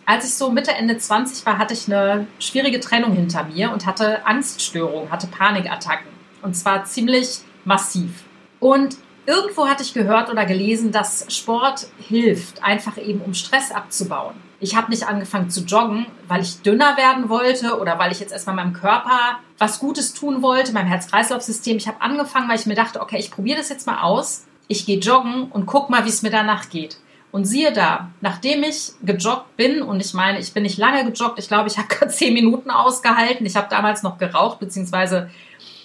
als 0.05 0.25
ich 0.25 0.34
so 0.34 0.49
Mitte, 0.49 0.71
Ende 0.71 0.97
20 0.97 1.45
war, 1.45 1.58
hatte 1.60 1.73
ich 1.73 1.88
eine 1.88 2.27
schwierige 2.39 2.79
Trennung 2.79 3.13
hinter 3.13 3.43
mir 3.43 3.71
und 3.71 3.86
hatte 3.86 4.25
Angststörungen, 4.25 5.12
hatte 5.12 5.27
Panikattacken. 5.27 6.08
Und 6.41 6.55
zwar 6.55 6.86
ziemlich 6.86 7.39
massiv. 7.65 8.23
Und 8.60 8.97
irgendwo 9.25 9.67
hatte 9.67 9.84
ich 9.84 9.93
gehört 9.93 10.29
oder 10.29 10.45
gelesen, 10.45 10.91
dass 10.91 11.25
Sport 11.29 11.88
hilft, 11.99 12.63
einfach 12.63 12.97
eben 12.97 13.21
um 13.21 13.34
Stress 13.36 13.71
abzubauen. 13.71 14.36
Ich 14.62 14.76
habe 14.76 14.89
nicht 14.89 15.08
angefangen 15.08 15.50
zu 15.50 15.62
joggen, 15.62 16.06
weil 16.28 16.41
ich 16.41 16.62
dünner 16.62 16.98
werden 16.98 17.30
wollte 17.30 17.80
oder 17.80 17.98
weil 17.98 18.12
ich 18.12 18.19
jetzt 18.19 18.34
erstmal 18.34 18.58
meinem 18.58 18.74
Körper 18.74 19.39
was 19.58 19.80
Gutes 19.80 20.13
tun 20.13 20.41
wollte, 20.41 20.74
meinem 20.74 20.88
Herz-Kreislauf-System. 20.88 21.78
Ich 21.78 21.88
habe 21.88 22.02
angefangen, 22.02 22.50
weil 22.50 22.60
ich 22.60 22.65
mir 22.65 22.76
dachte, 22.76 23.02
okay, 23.02 23.17
ich 23.17 23.32
probiere 23.32 23.58
das 23.58 23.69
jetzt 23.69 23.88
mal 23.88 24.02
aus. 24.02 24.45
Ich 24.67 24.86
gehe 24.86 25.00
joggen 25.00 25.50
und 25.52 25.65
guck 25.65 25.89
mal, 25.89 26.06
wie 26.06 26.10
es 26.10 26.24
mir 26.24 26.30
danach 26.30 26.69
geht. 26.69 26.98
Und 27.32 27.45
siehe 27.45 27.72
da, 27.72 28.10
nachdem 28.22 28.63
ich 28.63 28.91
gejoggt 29.04 29.56
bin, 29.56 29.82
und 29.82 30.00
ich 30.00 30.13
meine, 30.13 30.39
ich 30.39 30.54
bin 30.54 30.63
nicht 30.63 30.78
lange 30.78 31.10
gejoggt, 31.10 31.39
ich 31.39 31.48
glaube, 31.48 31.69
ich 31.69 31.78
habe 31.78 31.88
gerade 31.89 32.12
zehn 32.12 32.34
Minuten 32.34 32.69
ausgehalten. 32.69 33.45
Ich 33.45 33.56
habe 33.56 33.67
damals 33.69 34.04
noch 34.04 34.17
geraucht, 34.17 34.60
beziehungsweise 34.60 35.30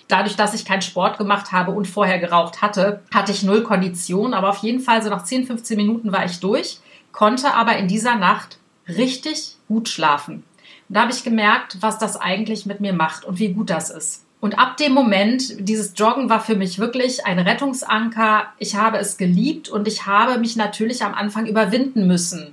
dadurch, 0.09 0.37
dass 0.37 0.55
ich 0.55 0.65
keinen 0.65 0.83
Sport 0.83 1.19
gemacht 1.19 1.53
habe 1.53 1.71
und 1.71 1.87
vorher 1.87 2.19
geraucht 2.19 2.61
hatte, 2.61 3.03
hatte 3.13 3.33
ich 3.33 3.43
null 3.43 3.63
Kondition. 3.63 4.35
Aber 4.35 4.51
auf 4.51 4.59
jeden 4.59 4.81
Fall, 4.81 5.03
so 5.03 5.11
nach 5.11 5.25
10, 5.25 5.47
15 5.47 5.77
Minuten 5.77 6.13
war 6.13 6.25
ich 6.25 6.41
durch, 6.41 6.81
konnte 7.13 7.55
aber 7.55 7.77
in 7.77 7.89
dieser 7.89 8.17
Nacht 8.17 8.59
richtig 8.89 9.57
gut 9.69 9.89
schlafen. 9.89 10.45
Und 10.89 10.95
da 10.97 11.03
habe 11.03 11.13
ich 11.13 11.25
gemerkt, 11.25 11.79
was 11.81 11.99
das 11.99 12.17
eigentlich 12.17 12.67
mit 12.67 12.81
mir 12.81 12.93
macht 12.93 13.25
und 13.25 13.39
wie 13.39 13.53
gut 13.53 13.71
das 13.71 13.91
ist. 13.91 14.25
Und 14.41 14.59
ab 14.59 14.77
dem 14.77 14.93
Moment, 14.93 15.67
dieses 15.67 15.95
Joggen 15.97 16.29
war 16.29 16.41
für 16.41 16.55
mich 16.55 16.79
wirklich 16.79 17.25
ein 17.25 17.39
Rettungsanker. 17.39 18.49
Ich 18.59 18.77
habe 18.77 18.99
es 18.99 19.17
geliebt 19.17 19.71
und 19.71 19.89
ich 19.89 20.05
habe 20.05 20.39
mich 20.39 20.55
natürlich 20.55 21.03
am 21.03 21.15
Anfang 21.15 21.47
überwinden 21.47 22.07
müssen, 22.07 22.53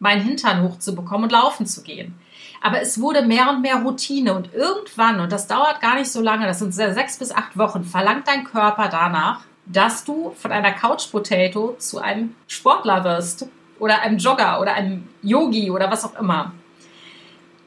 meinen 0.00 0.20
Hintern 0.20 0.62
hochzubekommen 0.62 1.24
und 1.24 1.32
laufen 1.32 1.64
zu 1.64 1.82
gehen. 1.82 2.18
Aber 2.60 2.80
es 2.80 3.00
wurde 3.00 3.24
mehr 3.24 3.50
und 3.50 3.62
mehr 3.62 3.76
Routine 3.76 4.34
und 4.34 4.52
irgendwann, 4.52 5.20
und 5.20 5.30
das 5.30 5.46
dauert 5.46 5.80
gar 5.80 5.94
nicht 5.94 6.10
so 6.10 6.20
lange, 6.20 6.44
das 6.44 6.58
sind 6.58 6.74
sechs 6.74 7.18
bis 7.18 7.30
acht 7.30 7.56
Wochen, 7.56 7.84
verlangt 7.84 8.26
dein 8.26 8.42
Körper 8.42 8.88
danach, 8.88 9.42
dass 9.64 10.04
du 10.04 10.32
von 10.36 10.50
einer 10.50 10.72
Couch 10.72 11.08
Potato 11.12 11.76
zu 11.78 12.00
einem 12.00 12.34
Sportler 12.48 13.04
wirst 13.04 13.46
oder 13.78 14.00
einem 14.02 14.18
Jogger 14.18 14.60
oder 14.60 14.74
einem 14.74 15.08
Yogi 15.22 15.70
oder 15.70 15.90
was 15.90 16.04
auch 16.04 16.18
immer. 16.18 16.52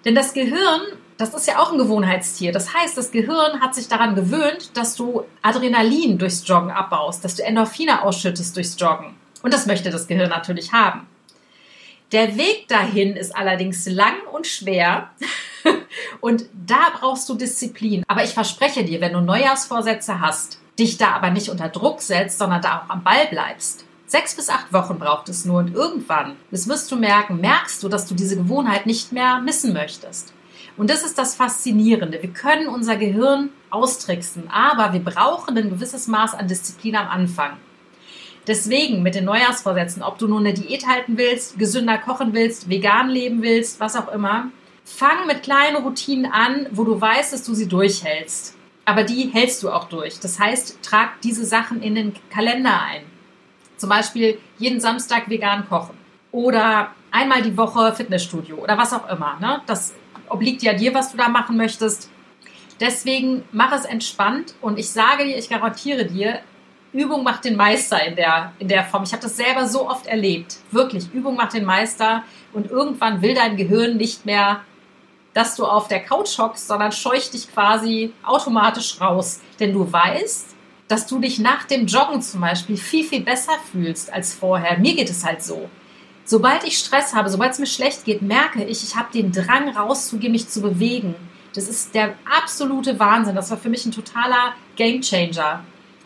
Denn 0.06 0.16
das 0.16 0.34
Gehirn, 0.34 0.82
das 1.18 1.34
ist 1.34 1.48
ja 1.48 1.60
auch 1.60 1.72
ein 1.72 1.78
Gewohnheitstier. 1.78 2.52
Das 2.52 2.74
heißt, 2.74 2.98
das 2.98 3.12
Gehirn 3.12 3.62
hat 3.62 3.76
sich 3.76 3.88
daran 3.88 4.16
gewöhnt, 4.16 4.76
dass 4.76 4.96
du 4.96 5.24
Adrenalin 5.42 6.18
durchs 6.18 6.48
Joggen 6.48 6.72
abbaust, 6.72 7.24
dass 7.24 7.36
du 7.36 7.44
Endorphine 7.44 8.02
ausschüttest 8.04 8.56
durchs 8.56 8.80
Joggen. 8.80 9.16
Und 9.44 9.54
das 9.54 9.66
möchte 9.66 9.90
das 9.90 10.08
Gehirn 10.08 10.30
natürlich 10.30 10.74
haben. 10.74 11.08
Der 12.12 12.36
Weg 12.36 12.68
dahin 12.68 13.16
ist 13.16 13.36
allerdings 13.36 13.88
lang 13.88 14.16
und 14.32 14.46
schwer. 14.46 15.12
und 16.20 16.46
da 16.54 16.90
brauchst 17.00 17.30
du 17.30 17.36
Disziplin. 17.36 18.04
Aber 18.08 18.24
ich 18.24 18.32
verspreche 18.32 18.84
dir, 18.84 19.00
wenn 19.00 19.14
du 19.14 19.22
Neujahrsvorsätze 19.22 20.20
hast, 20.20 20.60
dich 20.78 20.98
da 20.98 21.12
aber 21.12 21.30
nicht 21.30 21.50
unter 21.50 21.70
Druck 21.70 22.02
setzt, 22.02 22.40
sondern 22.40 22.62
da 22.62 22.80
auch 22.80 22.90
am 22.90 23.04
Ball 23.04 23.28
bleibst, 23.30 23.86
Sechs 24.12 24.36
bis 24.36 24.50
acht 24.50 24.74
Wochen 24.74 25.00
braucht 25.00 25.30
es 25.30 25.46
nur 25.46 25.60
und 25.60 25.74
irgendwann, 25.74 26.36
das 26.52 26.68
wirst 26.68 26.92
du 26.92 26.98
merken, 26.98 27.40
merkst 27.40 27.82
du, 27.82 27.88
dass 27.88 28.08
du 28.08 28.14
diese 28.14 28.36
Gewohnheit 28.36 28.86
nicht 28.86 29.14
mehr 29.14 29.40
missen 29.40 29.72
möchtest. 29.72 30.34
Und 30.76 30.90
das 30.90 31.04
ist 31.04 31.18
das 31.18 31.36
Faszinierende. 31.36 32.22
Wir 32.22 32.34
können 32.34 32.68
unser 32.68 32.98
Gehirn 32.98 33.52
austricksen, 33.70 34.50
aber 34.52 34.92
wir 34.92 35.00
brauchen 35.00 35.58
ein 35.58 35.70
gewisses 35.70 36.10
Maß 36.10 36.34
an 36.34 36.50
Disziplin 36.50 36.98
am 36.98 37.08
Anfang. 37.08 37.52
Deswegen 38.48 39.02
mit 39.02 39.16
den 39.16 39.24
Neujahrsvorsätzen, 39.24 40.04
ob 40.04 40.18
du 40.18 40.28
nur 40.28 40.42
eine 40.42 40.54
Diät 40.54 40.86
halten 40.88 41.18
willst, 41.18 41.58
gesünder 41.58 41.98
kochen 41.98 42.34
willst, 42.34 42.68
vegan 42.68 43.08
leben 43.08 43.42
willst, 43.42 43.80
was 43.80 43.96
auch 43.96 44.12
immer, 44.12 44.52
fang 44.84 45.26
mit 45.26 45.42
kleinen 45.42 45.78
Routinen 45.78 46.30
an, 46.30 46.68
wo 46.72 46.84
du 46.84 47.00
weißt, 47.00 47.32
dass 47.32 47.44
du 47.44 47.54
sie 47.54 47.70
durchhältst. 47.70 48.58
Aber 48.84 49.06
die 49.06 49.30
hältst 49.32 49.64
du 49.64 49.70
auch 49.70 49.86
durch. 49.86 50.20
Das 50.20 50.38
heißt, 50.38 50.80
trag 50.84 51.22
diese 51.22 51.46
Sachen 51.46 51.82
in 51.82 51.96
den 51.96 52.14
Kalender 52.30 52.82
ein. 52.82 53.11
Zum 53.82 53.90
Beispiel 53.90 54.38
jeden 54.60 54.80
Samstag 54.80 55.28
vegan 55.28 55.68
kochen 55.68 55.98
oder 56.32 56.92
einmal 57.10 57.42
die 57.42 57.58
Woche 57.58 57.92
Fitnessstudio 57.94 58.58
oder 58.58 58.78
was 58.78 58.94
auch 58.94 59.10
immer. 59.10 59.40
Ne? 59.40 59.60
Das 59.66 59.96
obliegt 60.30 60.62
ja 60.62 60.74
dir, 60.74 60.94
was 60.94 61.12
du 61.12 61.18
da 61.18 61.30
machen 61.30 61.58
möchtest. 61.58 62.12
Deswegen 62.80 63.44
mach 63.52 63.72
es 63.72 63.86
entspannt 63.86 64.54
und 64.62 64.78
ich 64.78 64.92
sage 64.92 65.26
dir, 65.26 65.36
ich 65.36 65.50
garantiere 65.50 66.06
dir, 66.06 66.42
Übung 66.94 67.24
macht 67.24 67.44
den 67.44 67.56
Meister 67.56 68.06
in 68.06 68.16
der, 68.16 68.54
in 68.60 68.68
der 68.68 68.84
Form. 68.84 69.02
Ich 69.02 69.14
habe 69.14 69.24
das 69.24 69.36
selber 69.36 69.66
so 69.66 69.90
oft 69.90 70.06
erlebt. 70.06 70.58
Wirklich, 70.70 71.12
Übung 71.12 71.36
macht 71.36 71.54
den 71.54 71.66
Meister 71.66 72.22
und 72.54 72.70
irgendwann 72.70 73.24
will 73.24 73.34
dein 73.34 73.58
Gehirn 73.58 73.98
nicht 73.98 74.28
mehr, 74.28 74.62
dass 75.34 75.56
du 75.56 75.66
auf 75.66 75.88
der 75.88 76.02
Couch 76.02 76.38
hockst, 76.38 76.68
sondern 76.68 76.92
scheucht 76.92 77.34
dich 77.34 77.52
quasi 77.52 78.14
automatisch 78.22 79.02
raus. 79.02 79.42
Denn 79.60 79.74
du 79.74 79.92
weißt, 79.92 80.56
dass 80.92 81.08
du 81.08 81.20
dich 81.20 81.40
nach 81.40 81.64
dem 81.64 81.88
Joggen 81.88 82.22
zum 82.22 82.42
Beispiel 82.42 82.76
viel, 82.76 83.06
viel 83.06 83.22
besser 83.22 83.54
fühlst 83.72 84.12
als 84.12 84.34
vorher. 84.34 84.78
Mir 84.78 84.94
geht 84.94 85.10
es 85.10 85.26
halt 85.26 85.42
so. 85.42 85.70
Sobald 86.26 86.66
ich 86.66 86.78
Stress 86.78 87.16
habe, 87.16 87.30
sobald 87.30 87.54
es 87.54 87.60
mir 87.60 87.66
schlecht 87.66 88.04
geht, 88.04 88.22
merke 88.22 88.64
ich, 88.64 88.84
ich 88.84 88.96
habe 88.96 89.08
den 89.14 89.32
Drang 89.32 89.70
rauszugehen, 89.70 90.34
mich 90.34 90.50
zu 90.50 90.62
bewegen. 90.62 91.16
Das 91.56 91.68
ist 91.68 91.96
der 91.96 92.14
absolute 92.42 93.00
Wahnsinn. 93.00 93.36
Das 93.36 93.50
war 93.50 93.58
für 93.58 93.70
mich 93.70 93.86
ein 93.86 93.92
totaler 93.92 94.54
Gamechanger, 94.76 95.64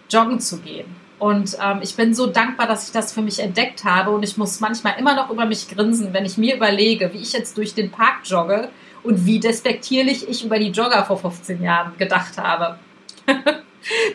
joggen 0.09 0.39
zu 0.39 0.59
gehen. 0.59 0.85
Und 1.17 1.57
ähm, 1.63 1.79
ich 1.81 1.95
bin 1.95 2.13
so 2.13 2.27
dankbar, 2.27 2.67
dass 2.67 2.87
ich 2.87 2.91
das 2.91 3.11
für 3.11 3.21
mich 3.21 3.39
entdeckt 3.39 3.85
habe. 3.85 4.11
Und 4.11 4.23
ich 4.23 4.37
muss 4.37 4.59
manchmal 4.59 4.99
immer 4.99 5.15
noch 5.15 5.31
über 5.31 5.45
mich 5.45 5.67
grinsen, 5.67 6.13
wenn 6.13 6.25
ich 6.25 6.37
mir 6.37 6.55
überlege, 6.55 7.11
wie 7.13 7.19
ich 7.19 7.33
jetzt 7.33 7.57
durch 7.57 7.73
den 7.73 7.89
Park 7.89 8.19
jogge 8.25 8.69
und 9.01 9.25
wie 9.25 9.39
despektierlich 9.39 10.27
ich 10.29 10.45
über 10.45 10.59
die 10.59 10.69
Jogger 10.69 11.05
vor 11.05 11.17
15 11.17 11.61
Jahren 11.63 11.97
gedacht 11.97 12.37
habe. 12.37 12.77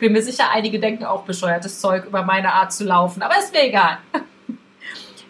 Bin 0.01 0.13
mir 0.13 0.23
sicher, 0.23 0.51
einige 0.51 0.81
denken 0.81 1.05
auch 1.05 1.23
bescheuertes 1.23 1.81
Zeug 1.81 2.07
über 2.07 2.23
meine 2.23 2.53
Art 2.53 2.73
zu 2.73 2.85
laufen, 2.85 3.23
aber 3.23 3.39
ist 3.39 3.53
mir 3.53 3.65
egal. 3.65 3.99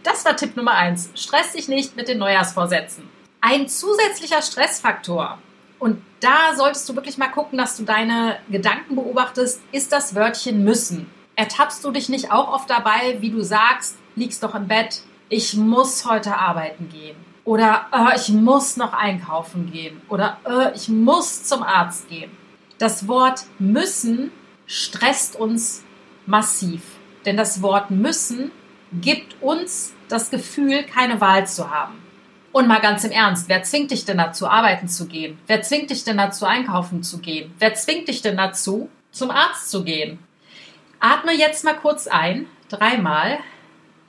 Das 0.03 0.25
war 0.25 0.35
Tipp 0.35 0.57
Nummer 0.57 0.73
eins. 0.73 1.11
Stress 1.15 1.53
dich 1.53 1.69
nicht 1.69 1.95
mit 1.95 2.09
den 2.09 2.17
Neujahrsvorsätzen. 2.17 3.07
Ein 3.43 3.69
zusätzlicher 3.69 4.41
Stressfaktor 4.41 5.39
Und 5.79 6.03
da 6.21 6.55
solltest 6.57 6.89
du 6.89 6.95
wirklich 6.95 7.19
mal 7.19 7.29
gucken, 7.29 7.59
dass 7.59 7.77
du 7.77 7.83
deine 7.85 8.39
Gedanken 8.49 8.97
beobachtest. 8.97 9.61
Ist 9.73 9.93
das 9.93 10.15
Wörtchen 10.15 10.65
müssen? 10.65 11.11
Ertappst 11.37 11.85
du 11.85 11.91
dich 11.91 12.09
nicht 12.09 12.33
auch 12.33 12.53
oft 12.53 12.71
dabei, 12.71 13.19
wie 13.21 13.31
du 13.31 13.43
sagst, 13.43 13.97
liegst 14.15 14.43
doch 14.43 14.55
im 14.55 14.69
Bett, 14.69 15.03
ich 15.29 15.55
muss 15.55 16.05
heute 16.05 16.37
arbeiten 16.37 16.89
gehen. 16.89 17.17
Oder 17.45 17.87
äh, 17.93 18.17
ich 18.17 18.29
muss 18.29 18.77
noch 18.77 18.93
einkaufen 18.93 19.71
gehen. 19.71 20.01
Oder 20.09 20.39
äh, 20.45 20.75
ich 20.75 20.89
muss 20.89 21.45
zum 21.45 21.63
Arzt 21.63 22.09
gehen. 22.09 22.31
Das 22.81 23.07
Wort 23.07 23.45
müssen 23.59 24.33
stresst 24.67 25.37
uns 25.37 25.85
massiv. 26.25 26.81
Denn 27.27 27.37
das 27.37 27.61
Wort 27.61 27.91
müssen 27.91 28.51
gibt 28.91 29.43
uns 29.43 29.93
das 30.09 30.31
Gefühl, 30.31 30.85
keine 30.85 31.21
Wahl 31.21 31.47
zu 31.47 31.71
haben. 31.71 32.03
Und 32.53 32.69
mal 32.69 32.81
ganz 32.81 33.05
im 33.05 33.11
Ernst, 33.11 33.51
wer 33.51 33.63
zwingt 33.65 33.91
dich 33.91 34.07
denn 34.07 34.17
dazu, 34.17 34.49
arbeiten 34.49 34.89
zu 34.89 35.07
gehen? 35.07 35.39
Wer 35.47 35.61
zwingt 35.61 35.91
dich 35.91 36.05
denn 36.05 36.17
dazu, 36.17 36.47
einkaufen 36.47 37.03
zu 37.03 37.19
gehen? 37.19 37.53
Wer 37.59 37.75
zwingt 37.75 38.09
dich 38.09 38.23
denn 38.23 38.39
dazu, 38.39 38.89
zum 39.13 39.31
Arzt 39.31 39.71
zu 39.71 39.85
gehen? 39.85 40.19
Atme 41.01 41.35
jetzt 41.35 41.65
mal 41.65 41.77
kurz 41.77 42.07
ein, 42.07 42.47
dreimal. 42.71 43.41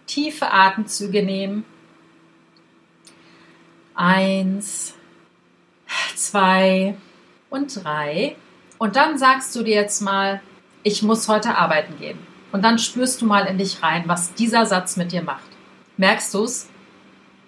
Tiefe 0.08 0.50
Atemzüge 0.50 1.24
nehmen. 1.24 1.66
Eins, 3.96 4.96
zwei 6.16 6.96
und 7.50 7.84
drei. 7.84 8.38
Und 8.82 8.96
dann 8.96 9.20
sagst 9.20 9.56
du 9.56 9.62
dir 9.62 9.76
jetzt 9.76 10.02
mal, 10.02 10.42
ich 10.82 11.04
muss 11.04 11.28
heute 11.28 11.56
arbeiten 11.56 12.00
gehen. 12.00 12.18
Und 12.52 12.66
dann 12.66 12.80
spürst 12.80 13.22
du 13.22 13.28
mal 13.28 13.46
in 13.46 13.60
dich 13.60 13.84
rein, 13.84 14.06
was 14.08 14.34
dieser 14.34 14.66
Satz 14.66 14.98
mit 14.98 15.12
dir 15.12 15.22
macht. 15.22 15.52
Merkst 15.98 16.34
du's? 16.34 16.68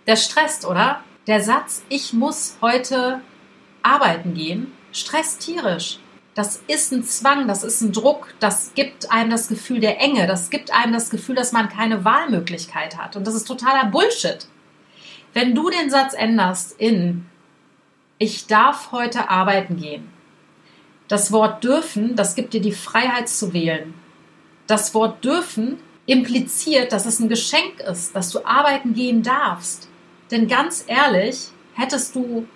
Der 0.06 0.16
stresst, 0.16 0.64
oder? 0.64 1.02
Der 1.26 1.42
Satz, 1.42 1.82
ich 1.90 2.14
muss 2.14 2.58
heute 2.62 3.20
arbeiten 3.82 4.36
gehen, 4.36 4.74
stresst 4.92 5.42
tierisch. 5.42 5.98
Das 6.36 6.62
ist 6.68 6.92
ein 6.92 7.04
Zwang, 7.04 7.48
das 7.48 7.64
ist 7.64 7.82
ein 7.82 7.94
Druck, 7.94 8.36
das 8.40 8.76
gibt 8.76 9.12
einem 9.12 9.32
das 9.32 9.48
Gefühl 9.48 9.80
der 9.80 10.00
Enge, 10.00 10.28
das 10.28 10.52
gibt 10.52 10.72
einem 10.72 10.94
das 10.94 11.10
Gefühl, 11.10 11.34
dass 11.34 11.52
man 11.52 11.68
keine 11.68 12.06
Wahlmöglichkeit 12.06 13.00
hat. 13.00 13.16
Und 13.16 13.26
das 13.26 13.34
ist 13.34 13.46
totaler 13.48 13.86
Bullshit. 13.86 14.46
Wenn 15.34 15.56
du 15.56 15.72
den 15.72 15.90
Satz 15.90 16.14
änderst 16.14 16.80
in 16.80 17.26
ich 18.20 18.46
darf 18.46 18.92
heute 18.92 19.32
arbeiten 19.32 19.78
gehen, 19.78 20.13
das 21.14 21.32
Wort 21.32 21.64
dürfen, 21.64 22.16
das 22.16 22.34
gibt 22.34 22.56
dir 22.56 22.60
die 22.60 22.72
Freiheit 22.72 23.30
zu 23.30 23.54
wählen. 23.54 23.94
Das 24.66 24.96
Wort 24.96 25.24
dürfen 25.24 25.78
impliziert, 26.08 26.92
dass 26.92 27.06
es 27.06 27.20
ein 27.20 27.30
Geschenk 27.30 27.82
ist, 27.88 28.16
dass 28.16 28.32
du 28.32 28.44
arbeiten 28.44 28.96
gehen 28.96 29.22
darfst. 29.22 29.88
Denn 30.32 30.48
ganz 30.48 30.86
ehrlich, 30.88 31.50
hättest 31.76 32.16
du 32.16 32.48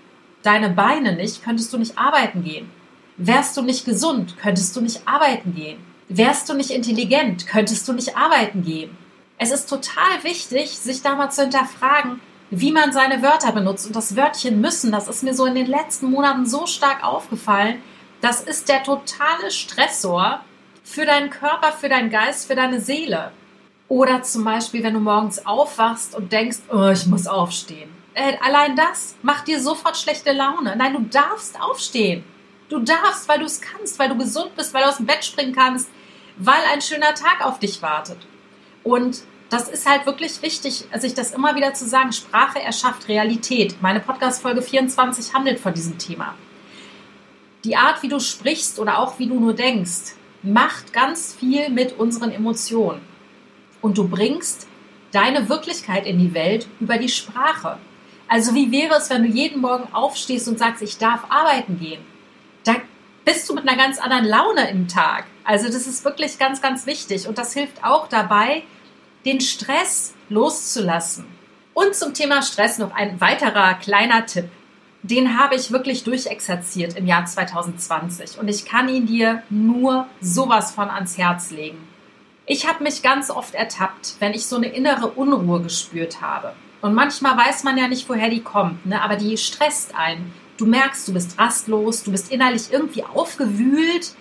deine 0.41 0.71
Beine 0.71 1.15
nicht, 1.15 1.43
könntest 1.43 1.71
du 1.71 1.77
nicht 1.77 1.99
arbeiten 1.99 2.43
gehen. 2.43 2.71
Wärst 3.17 3.55
du 3.57 3.61
nicht 3.61 3.85
gesund, 3.85 4.37
könntest 4.39 4.75
du 4.75 4.81
nicht 4.81 5.01
arbeiten 5.07 5.53
gehen. 5.53 5.77
Wärst 6.09 6.49
du 6.49 6.55
nicht 6.55 6.71
intelligent, 6.71 7.45
könntest 7.45 7.87
du 7.87 7.93
nicht 7.93 8.17
arbeiten 8.17 8.63
gehen. 8.63 8.97
Es 9.37 9.51
ist 9.51 9.69
total 9.69 10.23
wichtig, 10.23 10.75
sich 10.75 11.03
da 11.03 11.15
mal 11.15 11.29
zu 11.29 11.43
hinterfragen, 11.43 12.21
wie 12.49 12.71
man 12.71 12.91
seine 12.91 13.21
Wörter 13.21 13.51
benutzt. 13.51 13.85
Und 13.85 13.95
das 13.95 14.15
Wörtchen 14.15 14.59
müssen, 14.61 14.91
das 14.91 15.07
ist 15.07 15.21
mir 15.21 15.35
so 15.35 15.45
in 15.45 15.53
den 15.53 15.67
letzten 15.67 16.09
Monaten 16.09 16.47
so 16.47 16.65
stark 16.65 17.03
aufgefallen. 17.03 17.83
Das 18.21 18.41
ist 18.41 18.69
der 18.69 18.83
totale 18.83 19.51
Stressor 19.51 20.41
für 20.83 21.05
deinen 21.05 21.29
Körper, 21.29 21.71
für 21.71 21.89
deinen 21.89 22.09
Geist, 22.09 22.47
für 22.47 22.55
deine 22.55 22.81
Seele. 22.81 23.31
Oder 23.89 24.23
zum 24.23 24.43
Beispiel, 24.43 24.83
wenn 24.83 24.95
du 24.95 24.99
morgens 24.99 25.45
aufwachst 25.45 26.15
und 26.15 26.31
denkst, 26.31 26.57
oh, 26.71 26.89
ich 26.89 27.05
muss 27.05 27.27
aufstehen. 27.27 27.89
Äh, 28.13 28.37
allein 28.41 28.75
das 28.75 29.15
macht 29.21 29.47
dir 29.47 29.61
sofort 29.61 29.95
schlechte 29.95 30.31
Laune. 30.31 30.75
Nein, 30.75 30.93
du 30.93 31.01
darfst 31.01 31.59
aufstehen. 31.61 32.23
Du 32.69 32.79
darfst, 32.79 33.29
weil 33.29 33.39
du 33.39 33.45
es 33.45 33.61
kannst, 33.61 33.99
weil 33.99 34.09
du 34.09 34.17
gesund 34.17 34.55
bist, 34.55 34.73
weil 34.73 34.83
du 34.83 34.89
aus 34.89 34.97
dem 34.97 35.05
Bett 35.05 35.23
springen 35.23 35.55
kannst, 35.55 35.89
weil 36.37 36.59
ein 36.73 36.81
schöner 36.81 37.13
Tag 37.13 37.45
auf 37.45 37.59
dich 37.59 37.81
wartet. 37.81 38.17
Und 38.83 39.21
das 39.49 39.69
ist 39.69 39.89
halt 39.89 40.05
wirklich 40.05 40.41
wichtig, 40.41 40.85
sich 40.95 41.13
das 41.13 41.31
immer 41.31 41.55
wieder 41.55 41.73
zu 41.73 41.85
sagen. 41.87 42.11
Sprache 42.11 42.61
erschafft 42.61 43.07
Realität. 43.07 43.81
Meine 43.81 44.01
Podcast-Folge 44.01 44.61
24 44.61 45.33
handelt 45.33 45.59
von 45.59 45.73
diesem 45.73 45.97
Thema. 45.97 46.35
Die 47.67 47.75
Art, 47.75 48.01
wie 48.01 48.07
du 48.07 48.21
sprichst 48.21 48.79
oder 48.79 48.97
auch 48.97 49.19
wie 49.19 49.27
du 49.27 49.37
nur 49.37 49.53
denkst, 49.53 50.15
macht 50.41 50.93
ganz 50.93 51.35
viel 51.35 51.69
mit 51.69 51.99
unseren 51.99 52.31
Emotionen. 52.31 53.01
Und 53.81 53.97
du 53.97 54.07
bringst 54.07 54.67
deine 55.11 55.49
Wirklichkeit 55.49 56.05
in 56.05 56.17
die 56.17 56.33
Welt 56.33 56.69
über 56.79 56.97
die 56.97 57.09
Sprache. 57.09 57.77
Also 58.29 58.55
wie 58.55 58.71
wäre 58.71 58.95
es, 58.95 59.09
wenn 59.09 59.23
du 59.23 59.27
jeden 59.27 59.59
Morgen 59.59 59.93
aufstehst 59.93 60.47
und 60.47 60.57
sagst, 60.57 60.81
ich 60.81 60.97
darf 60.97 61.25
arbeiten 61.27 61.77
gehen? 61.77 61.99
Da 62.63 62.75
bist 63.25 63.49
du 63.49 63.53
mit 63.53 63.67
einer 63.67 63.77
ganz 63.77 63.99
anderen 63.99 64.23
Laune 64.23 64.69
im 64.69 64.87
Tag. 64.87 65.25
Also 65.43 65.67
das 65.67 65.87
ist 65.87 66.05
wirklich 66.05 66.39
ganz, 66.39 66.61
ganz 66.61 66.85
wichtig. 66.85 67.27
Und 67.27 67.37
das 67.37 67.53
hilft 67.53 67.83
auch 67.83 68.07
dabei, 68.07 68.63
den 69.25 69.41
Stress 69.41 70.13
loszulassen. 70.29 71.25
Und 71.73 71.95
zum 71.95 72.13
Thema 72.13 72.41
Stress 72.43 72.77
noch 72.77 72.95
ein 72.95 73.19
weiterer 73.19 73.73
kleiner 73.73 74.25
Tipp. 74.25 74.49
Den 75.03 75.39
habe 75.39 75.55
ich 75.55 75.71
wirklich 75.71 76.03
durchexerziert 76.03 76.97
im 76.97 77.05
Jahr 77.05 77.25
2020 77.25 78.39
und 78.39 78.47
ich 78.47 78.65
kann 78.65 78.89
ihn 78.89 79.05
dir 79.05 79.43
nur 79.49 80.07
sowas 80.19 80.71
von 80.71 80.89
ans 80.89 81.17
Herz 81.17 81.51
legen. 81.51 81.77
Ich 82.45 82.67
habe 82.67 82.83
mich 82.83 83.03
ganz 83.03 83.29
oft 83.29 83.53
ertappt, 83.53 84.15
wenn 84.19 84.33
ich 84.33 84.47
so 84.47 84.55
eine 84.55 84.67
innere 84.67 85.07
Unruhe 85.07 85.61
gespürt 85.61 86.21
habe. 86.21 86.53
Und 86.81 86.93
manchmal 86.93 87.37
weiß 87.37 87.63
man 87.63 87.77
ja 87.77 87.87
nicht, 87.87 88.07
woher 88.09 88.29
die 88.29 88.41
kommt, 88.41 88.85
ne? 88.85 89.01
aber 89.01 89.15
die 89.15 89.37
stresst 89.37 89.95
einen. 89.95 90.33
Du 90.57 90.65
merkst, 90.65 91.07
du 91.07 91.13
bist 91.13 91.37
rastlos, 91.37 92.03
du 92.03 92.11
bist 92.11 92.31
innerlich 92.31 92.71
irgendwie 92.71 93.03
aufgewühlt 93.03 94.15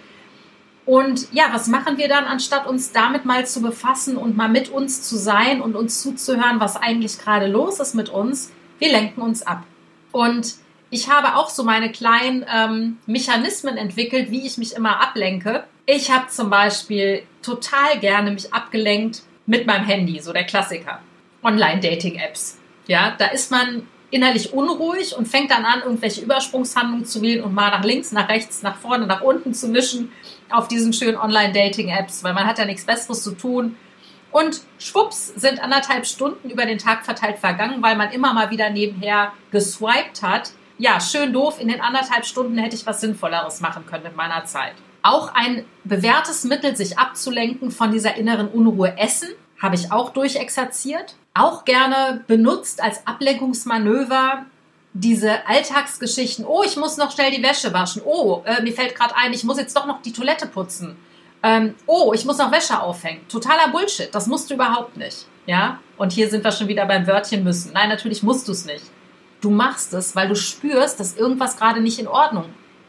und 0.86 1.26
ja, 1.32 1.46
was 1.50 1.66
machen 1.66 1.98
wir 1.98 2.08
dann, 2.08 2.24
anstatt 2.24 2.68
uns 2.68 2.92
damit 2.92 3.24
mal 3.24 3.44
zu 3.44 3.60
befassen 3.60 4.16
und 4.16 4.36
mal 4.36 4.48
mit 4.48 4.68
uns 4.68 5.02
zu 5.02 5.16
sein 5.16 5.60
und 5.60 5.74
uns 5.74 6.00
zuzuhören, 6.00 6.60
was 6.60 6.76
eigentlich 6.76 7.18
gerade 7.18 7.48
los 7.48 7.80
ist 7.80 7.94
mit 7.94 8.08
uns? 8.08 8.52
Wir 8.78 8.92
lenken 8.92 9.20
uns 9.20 9.42
ab. 9.42 9.64
Und 10.12 10.54
ich 10.90 11.10
habe 11.10 11.36
auch 11.36 11.50
so 11.50 11.64
meine 11.64 11.90
kleinen 11.90 12.44
ähm, 12.52 12.98
Mechanismen 13.06 13.76
entwickelt, 13.76 14.30
wie 14.30 14.46
ich 14.46 14.58
mich 14.58 14.74
immer 14.74 15.00
ablenke. 15.00 15.64
Ich 15.84 16.10
habe 16.10 16.28
zum 16.28 16.50
Beispiel 16.50 17.22
total 17.42 17.98
gerne 18.00 18.30
mich 18.30 18.52
abgelenkt 18.52 19.22
mit 19.46 19.66
meinem 19.66 19.84
Handy, 19.84 20.20
so 20.20 20.32
der 20.32 20.44
Klassiker. 20.44 21.00
Online-Dating-Apps. 21.42 22.58
Ja, 22.86 23.14
da 23.18 23.26
ist 23.26 23.50
man 23.50 23.86
innerlich 24.10 24.52
unruhig 24.52 25.16
und 25.16 25.26
fängt 25.26 25.50
dann 25.50 25.64
an, 25.64 25.80
irgendwelche 25.82 26.20
Übersprungshandlungen 26.20 27.04
zu 27.04 27.22
wählen 27.22 27.42
und 27.42 27.54
mal 27.54 27.70
nach 27.70 27.84
links, 27.84 28.12
nach 28.12 28.28
rechts, 28.28 28.62
nach 28.62 28.76
vorne, 28.76 29.06
nach 29.06 29.20
unten 29.20 29.54
zu 29.54 29.68
mischen 29.68 30.12
auf 30.50 30.68
diesen 30.68 30.92
schönen 30.92 31.16
Online-Dating-Apps, 31.16 32.22
weil 32.22 32.32
man 32.32 32.46
hat 32.46 32.58
ja 32.58 32.64
nichts 32.64 32.84
Besseres 32.84 33.22
zu 33.22 33.32
tun. 33.32 33.76
Und 34.30 34.60
schwupps 34.78 35.28
sind 35.28 35.62
anderthalb 35.62 36.06
Stunden 36.06 36.50
über 36.50 36.66
den 36.66 36.78
Tag 36.78 37.04
verteilt 37.04 37.38
vergangen, 37.38 37.82
weil 37.82 37.96
man 37.96 38.12
immer 38.12 38.32
mal 38.32 38.50
wieder 38.50 38.70
nebenher 38.70 39.32
geswiped 39.50 40.22
hat. 40.22 40.50
Ja, 40.78 41.00
schön 41.00 41.32
doof. 41.32 41.60
In 41.60 41.68
den 41.68 41.80
anderthalb 41.80 42.26
Stunden 42.26 42.58
hätte 42.58 42.76
ich 42.76 42.86
was 42.86 43.00
Sinnvolleres 43.00 43.60
machen 43.60 43.86
können 43.86 44.04
mit 44.04 44.16
meiner 44.16 44.44
Zeit. 44.44 44.74
Auch 45.02 45.32
ein 45.34 45.64
bewährtes 45.84 46.44
Mittel, 46.44 46.76
sich 46.76 46.98
abzulenken 46.98 47.70
von 47.70 47.92
dieser 47.92 48.16
inneren 48.16 48.48
Unruhe 48.48 48.98
Essen, 48.98 49.28
habe 49.60 49.74
ich 49.74 49.92
auch 49.92 50.10
durchexerziert. 50.10 51.14
Auch 51.32 51.64
gerne 51.64 52.24
benutzt 52.26 52.82
als 52.82 53.06
Ablenkungsmanöver 53.06 54.44
diese 55.00 55.46
Alltagsgeschichten, 55.46 56.44
oh, 56.46 56.62
ich 56.64 56.76
muss 56.76 56.96
noch 56.96 57.12
schnell 57.12 57.30
die 57.30 57.42
Wäsche 57.42 57.72
waschen, 57.72 58.02
oh, 58.04 58.42
äh, 58.46 58.62
mir 58.62 58.72
fällt 58.72 58.94
gerade 58.94 59.14
ein, 59.14 59.32
ich 59.32 59.44
muss 59.44 59.58
jetzt 59.58 59.76
doch 59.76 59.86
noch 59.86 60.00
die 60.00 60.12
Toilette 60.12 60.46
putzen, 60.46 60.96
ähm, 61.42 61.74
oh, 61.86 62.12
ich 62.14 62.24
muss 62.24 62.38
noch 62.38 62.50
Wäsche 62.50 62.80
aufhängen. 62.80 63.20
Totaler 63.28 63.68
Bullshit, 63.68 64.08
das 64.14 64.26
musst 64.26 64.50
du 64.50 64.54
überhaupt 64.54 64.96
nicht. 64.96 65.26
Ja, 65.46 65.78
und 65.96 66.12
hier 66.12 66.28
sind 66.28 66.42
wir 66.42 66.50
schon 66.50 66.66
wieder 66.66 66.86
beim 66.86 67.06
Wörtchen 67.06 67.44
müssen. 67.44 67.72
Nein, 67.72 67.88
natürlich 67.88 68.22
musst 68.22 68.48
du 68.48 68.52
es 68.52 68.64
nicht. 68.64 68.82
Du 69.46 69.52
machst 69.52 69.94
es, 69.94 70.16
weil 70.16 70.26
du 70.26 70.34
spürst, 70.34 70.98
dass 70.98 71.16
irgendwas 71.16 71.56
gerade 71.56 71.80
nicht 71.80 72.00
in 72.00 72.08
Ordnung 72.08 72.46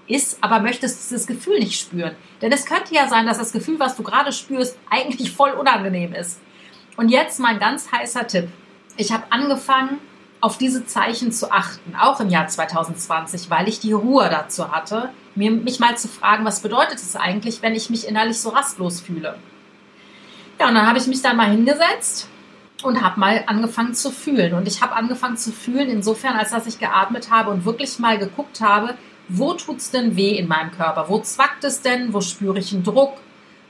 ist, 0.08 0.40
aber 0.42 0.60
möchtest 0.60 1.12
dieses 1.12 1.28
Gefühl 1.28 1.60
nicht 1.60 1.80
spüren. 1.80 2.16
Denn 2.42 2.52
es 2.52 2.66
könnte 2.66 2.96
ja 2.96 3.08
sein, 3.08 3.28
dass 3.28 3.38
das 3.38 3.52
Gefühl, 3.52 3.80
was 3.80 3.96
du 3.96 4.02
gerade 4.02 4.32
spürst, 4.32 4.76
eigentlich 4.90 5.32
voll 5.32 5.52
unangenehm 5.52 6.16
ist. 6.16 6.40
Und 6.96 7.10
jetzt 7.10 7.40
mein 7.40 7.60
ganz 7.60 7.92
heißer 7.92 8.26
Tipp. 8.26 8.50
Ich 8.96 9.12
habe 9.12 9.26
angefangen, 9.30 10.00
auf 10.42 10.58
diese 10.58 10.88
Zeichen 10.88 11.32
zu 11.32 11.52
achten, 11.52 11.96
auch 11.96 12.20
im 12.22 12.30
Jahr 12.30 12.48
2020, 12.48 13.52
weil 13.52 13.70
ich 13.70 13.80
die 13.80 13.94
Ruhe 13.94 14.28
dazu 14.28 14.72
hatte, 14.72 15.12
mir, 15.36 15.52
mich 15.52 15.80
mal 15.80 15.96
zu 15.96 16.08
fragen, 16.08 16.44
was 16.44 16.62
bedeutet 16.62 16.96
es 16.96 17.16
eigentlich, 17.16 17.62
wenn 17.62 17.76
ich 17.76 17.92
mich 17.92 18.08
innerlich 18.08 18.40
so 18.42 18.50
rastlos 18.50 19.00
fühle. 19.00 19.38
Ja, 20.60 20.70
und 20.70 20.74
dann 20.74 20.88
habe 20.88 20.98
ich 20.98 21.06
mich 21.06 21.22
dann 21.22 21.38
mal 21.38 21.52
hingesetzt 21.52 22.28
und 22.84 23.02
habe 23.02 23.20
mal 23.20 23.44
angefangen 23.48 23.94
zu 23.94 24.12
fühlen. 24.12 24.54
Und 24.54 24.68
ich 24.68 24.82
habe 24.82 24.96
angefangen 24.96 25.38
zu 25.38 25.52
fühlen, 25.52 25.90
insofern, 25.90 26.36
als 26.36 26.52
dass 26.52 26.68
ich 26.68 26.80
geatmet 26.80 27.32
habe 27.32 27.50
und 27.50 27.66
wirklich 27.66 28.00
mal 28.00 28.18
geguckt 28.18 28.62
habe, 28.62 28.96
wo 29.30 29.54
tut 29.54 29.78
es 29.78 29.92
denn 29.92 30.16
weh 30.16 30.38
in 30.38 30.48
meinem 30.48 30.72
Körper? 30.72 31.10
Wo 31.10 31.20
zwackt 31.20 31.64
es 31.64 31.82
denn? 31.82 32.14
Wo 32.14 32.22
spüre 32.22 32.60
ich 32.60 32.74
einen 32.74 32.84
Druck? 32.84 33.18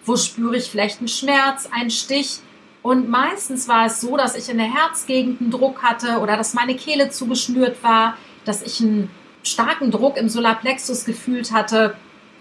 Wo 0.06 0.16
spüre 0.16 0.58
ich 0.58 0.70
vielleicht 0.70 1.00
einen 1.00 1.08
Schmerz, 1.08 1.68
einen 1.72 1.90
Stich? 1.90 2.40
Und 2.84 3.10
meistens 3.10 3.68
war 3.68 3.88
es 3.88 4.00
so, 4.00 4.16
dass 4.18 4.36
ich 4.36 4.50
in 4.50 4.58
der 4.58 4.72
Herzgegend 4.72 5.42
einen 5.42 5.52
Druck 5.52 5.82
hatte 5.82 6.20
oder 6.20 6.38
dass 6.38 6.54
meine 6.54 6.76
Kehle 6.76 7.10
zugeschnürt 7.10 7.84
war, 7.84 8.16
dass 8.46 8.62
ich 8.62 8.80
einen 8.82 9.10
starken 9.44 9.92
Druck 9.92 10.16
im 10.18 10.30
Solarplexus 10.30 11.06
gefühlt 11.06 11.52
hatte. 11.52 11.96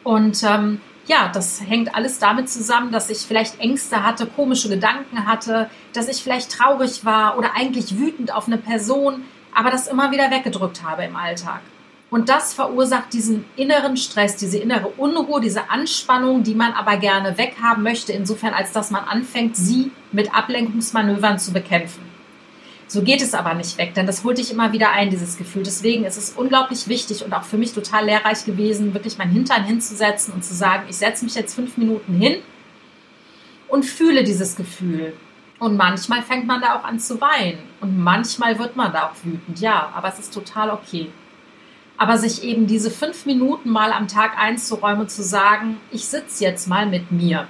Und 0.05 0.43
ähm, 0.45 0.81
ja, 1.07 1.29
das 1.29 1.61
hängt 1.61 1.95
alles 1.95 2.19
damit 2.19 2.51
zusammen, 2.51 2.91
dass 2.91 3.11
ich 3.11 3.19
vielleicht 3.19 3.61
Ängste 3.61 4.03
hatte, 4.03 4.27
komische 4.27 4.69
Gedanken 4.69 5.27
hatte, 5.27 5.71
dass 5.93 6.09
ich 6.09 6.23
vielleicht 6.23 6.51
traurig 6.51 7.05
war 7.05 7.39
oder 7.39 7.55
eigentlich 7.55 7.99
wütend 7.99 8.35
auf 8.35 8.47
eine 8.47 8.59
Person, 8.59 9.25
aber 9.55 9.71
das 9.71 9.87
immer 9.87 10.11
wieder 10.11 10.31
weggedrückt 10.31 10.83
habe 10.83 11.05
im 11.05 11.17
Alltag. 11.17 11.61
Und 12.09 12.29
das 12.29 12.55
verursacht 12.55 13.13
diesen 13.13 13.45
inneren 13.57 13.97
Stress, 13.97 14.37
diese 14.37 14.59
innere 14.59 14.89
Unruhe, 14.89 15.41
diese 15.41 15.71
Anspannung, 15.71 16.45
die 16.45 16.55
man 16.55 16.73
aber 16.73 16.97
gerne 16.99 17.37
weghaben 17.37 17.83
möchte, 17.83 18.13
insofern 18.13 18.55
als 18.55 18.73
dass 18.73 18.91
man 18.91 19.05
anfängt, 19.05 19.57
sie 19.57 19.91
mit 20.13 20.35
Ablenkungsmanövern 20.35 21.39
zu 21.39 21.53
bekämpfen. 21.53 22.16
So 22.89 23.03
geht 23.03 23.21
es 23.21 23.35
aber 23.35 23.55
nicht 23.55 23.79
weg, 23.79 23.95
denn 23.95 24.07
das 24.07 24.23
holt 24.23 24.39
dich 24.39 24.53
immer 24.53 24.73
wieder 24.73 24.93
ein, 24.93 25.11
dieses 25.11 25.37
Gefühl. 25.37 25.65
Deswegen 25.65 26.05
ist 26.05 26.17
es 26.17 26.31
unglaublich 26.31 26.87
wichtig 26.87 27.25
und 27.25 27.33
auch 27.33 27.43
für 27.43 27.59
mich 27.59 27.73
total 27.73 28.05
lehrreich 28.05 28.45
gewesen, 28.45 28.95
wirklich 28.95 29.19
mein 29.19 29.31
Hintern 29.31 29.65
hinzusetzen 29.65 30.33
und 30.33 30.45
zu 30.45 30.55
sagen, 30.55 30.85
ich 30.89 30.97
setze 30.97 31.25
mich 31.25 31.35
jetzt 31.35 31.55
fünf 31.55 31.77
Minuten 31.77 32.15
hin 32.15 32.37
und 33.69 33.85
fühle 33.85 34.23
dieses 34.23 34.55
Gefühl. 34.55 35.15
Und 35.59 35.77
manchmal 35.77 36.23
fängt 36.23 36.47
man 36.47 36.61
da 36.61 36.79
auch 36.79 36.85
an 36.85 37.01
zu 37.01 37.21
weinen 37.21 37.59
und 37.81 37.99
manchmal 37.99 38.59
wird 38.59 38.77
man 38.77 38.93
da 38.93 39.07
auch 39.07 39.25
wütend, 39.25 39.59
ja, 39.59 39.91
aber 39.95 40.09
es 40.09 40.19
ist 40.19 40.35
total 40.35 40.71
okay. 40.71 41.11
Aber 41.97 42.19
sich 42.19 42.45
eben 42.45 42.67
diese 42.67 42.91
fünf 42.91 43.25
Minuten 43.25 43.71
mal 43.71 43.91
am 43.91 44.07
Tag 44.07 44.39
einzuräumen 44.39 45.01
und 45.01 45.11
zu 45.11 45.23
sagen, 45.23 45.79
ich 45.91 46.07
sitze 46.07 46.45
jetzt 46.45 46.69
mal 46.69 46.87
mit 46.87 47.11
mir 47.11 47.49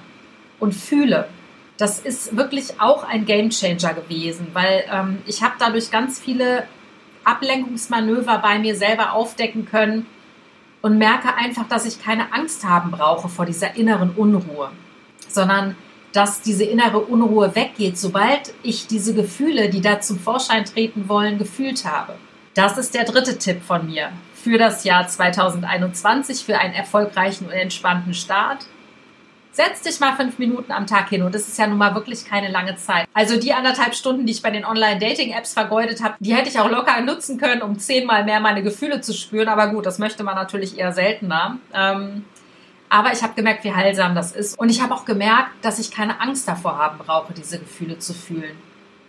und 0.57 0.73
fühle. 0.73 1.27
Das 1.77 1.99
ist 1.99 2.35
wirklich 2.35 2.81
auch 2.81 3.03
ein 3.03 3.25
Gamechanger 3.25 3.93
gewesen, 3.93 4.47
weil 4.53 4.83
ähm, 4.91 5.19
ich 5.25 5.43
habe 5.43 5.53
dadurch 5.59 5.91
ganz 5.91 6.19
viele 6.19 6.63
Ablenkungsmanöver 7.23 8.39
bei 8.39 8.57
mir 8.57 8.75
selber 8.75 9.13
aufdecken 9.13 9.65
können 9.65 10.07
und 10.81 10.97
merke 10.97 11.35
einfach, 11.35 11.67
dass 11.67 11.85
ich 11.85 12.01
keine 12.01 12.33
Angst 12.33 12.63
haben 12.63 12.91
brauche 12.91 13.29
vor 13.29 13.45
dieser 13.45 13.75
inneren 13.75 14.11
Unruhe, 14.11 14.71
sondern 15.27 15.75
dass 16.13 16.41
diese 16.41 16.63
innere 16.63 16.99
Unruhe 16.99 17.53
weggeht, 17.55 17.97
sobald 17.97 18.53
ich 18.63 18.87
diese 18.87 19.13
Gefühle, 19.13 19.69
die 19.69 19.81
da 19.81 19.99
zum 19.99 20.17
Vorschein 20.17 20.65
treten 20.65 21.09
wollen, 21.09 21.37
gefühlt 21.37 21.85
habe. 21.85 22.15
Das 22.55 22.77
ist 22.77 22.95
der 22.95 23.03
dritte 23.03 23.37
Tipp 23.37 23.61
von 23.61 23.85
mir 23.85 24.09
für 24.33 24.57
das 24.57 24.83
Jahr 24.83 25.07
2021, 25.07 26.45
für 26.45 26.57
einen 26.57 26.73
erfolgreichen 26.73 27.45
und 27.45 27.51
entspannten 27.51 28.13
Start. 28.13 28.65
Setz 29.57 29.81
dich 29.81 29.99
mal 29.99 30.15
fünf 30.15 30.37
Minuten 30.37 30.71
am 30.71 30.85
Tag 30.85 31.09
hin 31.09 31.23
und 31.23 31.33
das 31.33 31.47
ist 31.47 31.57
ja 31.57 31.65
nun 31.65 31.79
mal 31.79 31.95
wirklich 31.95 32.25
keine 32.25 32.51
lange 32.51 32.75
Zeit. 32.75 33.07
Also 33.15 33.39
die 33.39 33.55
anderthalb 33.55 33.95
Stunden, 33.95 34.27
die 34.27 34.33
ich 34.33 34.43
bei 34.43 34.51
den 34.51 34.63
Online-Dating-Apps 34.63 35.53
vergeudet 35.53 36.03
habe, 36.03 36.13
die 36.19 36.35
hätte 36.35 36.47
ich 36.47 36.59
auch 36.59 36.69
locker 36.69 37.01
nutzen 37.01 37.39
können, 37.39 37.63
um 37.63 37.79
zehnmal 37.79 38.23
mehr 38.23 38.39
meine 38.39 38.61
Gefühle 38.61 39.01
zu 39.01 39.15
spüren. 39.15 39.47
Aber 39.47 39.69
gut, 39.69 39.87
das 39.87 39.97
möchte 39.97 40.23
man 40.23 40.35
natürlich 40.35 40.77
eher 40.77 40.91
seltener. 40.91 41.57
Ähm, 41.73 42.25
aber 42.87 43.11
ich 43.13 43.23
habe 43.23 43.33
gemerkt, 43.33 43.63
wie 43.63 43.73
heilsam 43.73 44.13
das 44.13 44.31
ist. 44.31 44.59
Und 44.59 44.69
ich 44.69 44.79
habe 44.79 44.93
auch 44.93 45.05
gemerkt, 45.05 45.49
dass 45.63 45.79
ich 45.79 45.89
keine 45.89 46.21
Angst 46.21 46.47
davor 46.47 46.77
haben 46.77 46.99
brauche, 46.99 47.33
diese 47.33 47.57
Gefühle 47.57 47.97
zu 47.97 48.13
fühlen. 48.13 48.55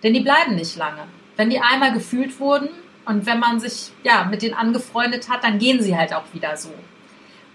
Denn 0.02 0.14
die 0.14 0.20
bleiben 0.20 0.54
nicht 0.54 0.76
lange. 0.76 1.08
Wenn 1.36 1.50
die 1.50 1.60
einmal 1.60 1.92
gefühlt 1.92 2.40
wurden, 2.40 2.70
und 3.04 3.26
wenn 3.26 3.38
man 3.38 3.60
sich 3.60 3.90
ja 4.02 4.24
mit 4.24 4.40
denen 4.40 4.54
angefreundet 4.54 5.28
hat, 5.28 5.44
dann 5.44 5.58
gehen 5.58 5.82
sie 5.82 5.94
halt 5.94 6.14
auch 6.14 6.24
wieder 6.32 6.56
so. 6.56 6.70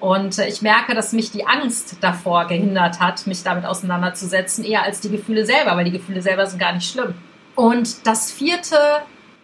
Und 0.03 0.37
äh, 0.37 0.49
ich 0.49 0.61
merke, 0.61 0.95
dass 0.95 1.13
mich 1.13 1.31
die 1.31 1.47
Angst 1.47 1.95
davor 2.01 2.45
gehindert 2.47 2.99
hat, 2.99 3.25
mich 3.25 3.41
damit 3.43 3.63
auseinanderzusetzen, 3.63 4.65
eher 4.65 4.83
als 4.83 4.99
die 4.99 5.09
Gefühle 5.09 5.45
selber, 5.45 5.77
weil 5.77 5.85
die 5.85 5.93
Gefühle 5.93 6.21
selber 6.21 6.45
sind 6.45 6.59
gar 6.59 6.73
nicht 6.73 6.91
schlimm. 6.91 7.13
Und 7.55 8.05
das 8.05 8.29
vierte 8.29 8.75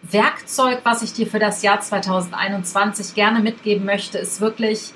Werkzeug, 0.02 0.80
was 0.84 1.00
ich 1.00 1.14
dir 1.14 1.26
für 1.26 1.38
das 1.38 1.62
Jahr 1.62 1.80
2021 1.80 3.14
gerne 3.14 3.40
mitgeben 3.40 3.86
möchte, 3.86 4.18
ist 4.18 4.42
wirklich 4.42 4.92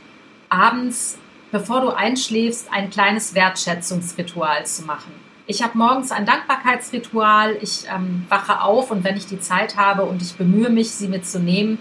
abends, 0.51 1.17
bevor 1.51 1.81
du 1.81 1.89
einschläfst, 1.89 2.69
ein 2.71 2.91
kleines 2.91 3.35
Wertschätzungsritual 3.35 4.67
zu 4.67 4.85
machen. 4.85 5.15
Ich 5.47 5.63
habe 5.63 5.79
morgens 5.79 6.13
ein 6.13 6.27
Dankbarkeitsritual. 6.27 7.57
Ich 7.63 7.87
ähm, 7.91 8.27
wache 8.29 8.61
auf 8.61 8.91
und 8.91 9.03
wenn 9.03 9.17
ich 9.17 9.25
die 9.25 9.41
Zeit 9.41 9.79
habe 9.79 10.03
und 10.03 10.21
ich 10.21 10.35
bemühe 10.35 10.69
mich, 10.69 10.91
sie 10.91 11.09
mitzunehmen, 11.09 11.79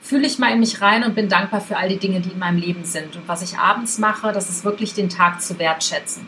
fühle 0.00 0.26
ich 0.26 0.38
mal 0.38 0.52
in 0.52 0.60
mich 0.60 0.80
rein 0.80 1.04
und 1.04 1.14
bin 1.14 1.28
dankbar 1.28 1.60
für 1.60 1.76
all 1.76 1.88
die 1.88 1.98
Dinge, 1.98 2.20
die 2.20 2.30
in 2.30 2.38
meinem 2.38 2.58
Leben 2.58 2.84
sind. 2.84 3.16
Und 3.16 3.26
was 3.28 3.42
ich 3.42 3.58
abends 3.58 3.98
mache, 3.98 4.32
das 4.32 4.48
ist 4.48 4.64
wirklich 4.64 4.94
den 4.94 5.08
Tag 5.08 5.42
zu 5.42 5.58
wertschätzen. 5.58 6.26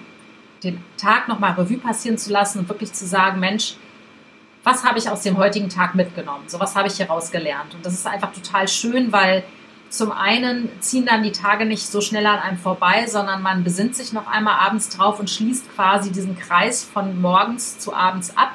Den 0.62 0.82
Tag 0.96 1.28
nochmal 1.28 1.52
Revue 1.52 1.78
passieren 1.78 2.18
zu 2.18 2.30
lassen 2.30 2.58
und 2.58 2.68
wirklich 2.68 2.92
zu 2.92 3.06
sagen, 3.06 3.40
Mensch, 3.40 3.76
was 4.62 4.84
habe 4.84 4.98
ich 4.98 5.08
aus 5.08 5.22
dem 5.22 5.38
heutigen 5.38 5.68
Tag 5.68 5.94
mitgenommen? 5.94 6.44
So 6.48 6.60
was 6.60 6.76
habe 6.76 6.88
ich 6.88 6.94
hier 6.94 7.06
rausgelernt. 7.06 7.74
Und 7.74 7.86
das 7.86 7.94
ist 7.94 8.06
einfach 8.06 8.32
total 8.32 8.68
schön, 8.68 9.12
weil 9.12 9.42
zum 9.88 10.12
einen 10.12 10.68
ziehen 10.80 11.06
dann 11.06 11.22
die 11.22 11.32
Tage 11.32 11.64
nicht 11.64 11.86
so 11.86 12.00
schnell 12.00 12.26
an 12.26 12.38
einem 12.38 12.58
vorbei, 12.58 13.06
sondern 13.06 13.42
man 13.42 13.64
besinnt 13.64 13.96
sich 13.96 14.12
noch 14.12 14.28
einmal 14.28 14.60
abends 14.60 14.88
drauf 14.88 15.18
und 15.18 15.28
schließt 15.28 15.74
quasi 15.74 16.12
diesen 16.12 16.38
Kreis 16.38 16.84
von 16.84 17.20
morgens 17.20 17.78
zu 17.78 17.94
abends 17.94 18.36
ab. 18.36 18.52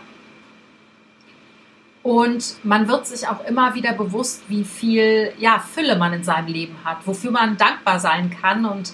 Und 2.06 2.64
man 2.64 2.88
wird 2.88 3.08
sich 3.08 3.28
auch 3.28 3.44
immer 3.46 3.74
wieder 3.74 3.94
bewusst, 3.94 4.44
wie 4.48 4.64
viel 4.64 5.34
ja, 5.40 5.58
Fülle 5.58 5.96
man 5.96 6.14
in 6.14 6.24
seinem 6.24 6.46
Leben 6.46 6.76
hat, 6.84 6.98
wofür 7.08 7.32
man 7.32 7.58
dankbar 7.58 8.00
sein 8.00 8.30
kann. 8.30 8.64
Und 8.66 8.94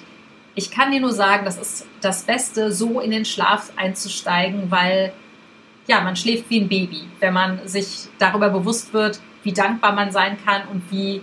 ich 0.56 0.72
kann 0.72 0.92
dir 0.92 1.02
nur 1.02 1.12
sagen, 1.12 1.44
das 1.44 1.58
ist 1.58 1.86
das 2.00 2.24
Beste, 2.24 2.72
so 2.72 3.02
in 3.02 3.12
den 3.12 3.26
Schlaf 3.26 3.74
einzusteigen, 3.76 4.72
weil 4.72 5.12
ja, 5.88 6.00
man 6.00 6.16
schläft 6.16 6.50
wie 6.50 6.62
ein 6.62 6.70
Baby, 6.70 7.02
wenn 7.20 7.34
man 7.34 7.68
sich 7.68 8.08
darüber 8.18 8.50
bewusst 8.50 8.94
wird, 8.94 9.20
wie 9.44 9.52
dankbar 9.52 9.92
man 9.92 10.14
sein 10.14 10.38
kann 10.46 10.70
und 10.70 10.90
wie 10.90 11.22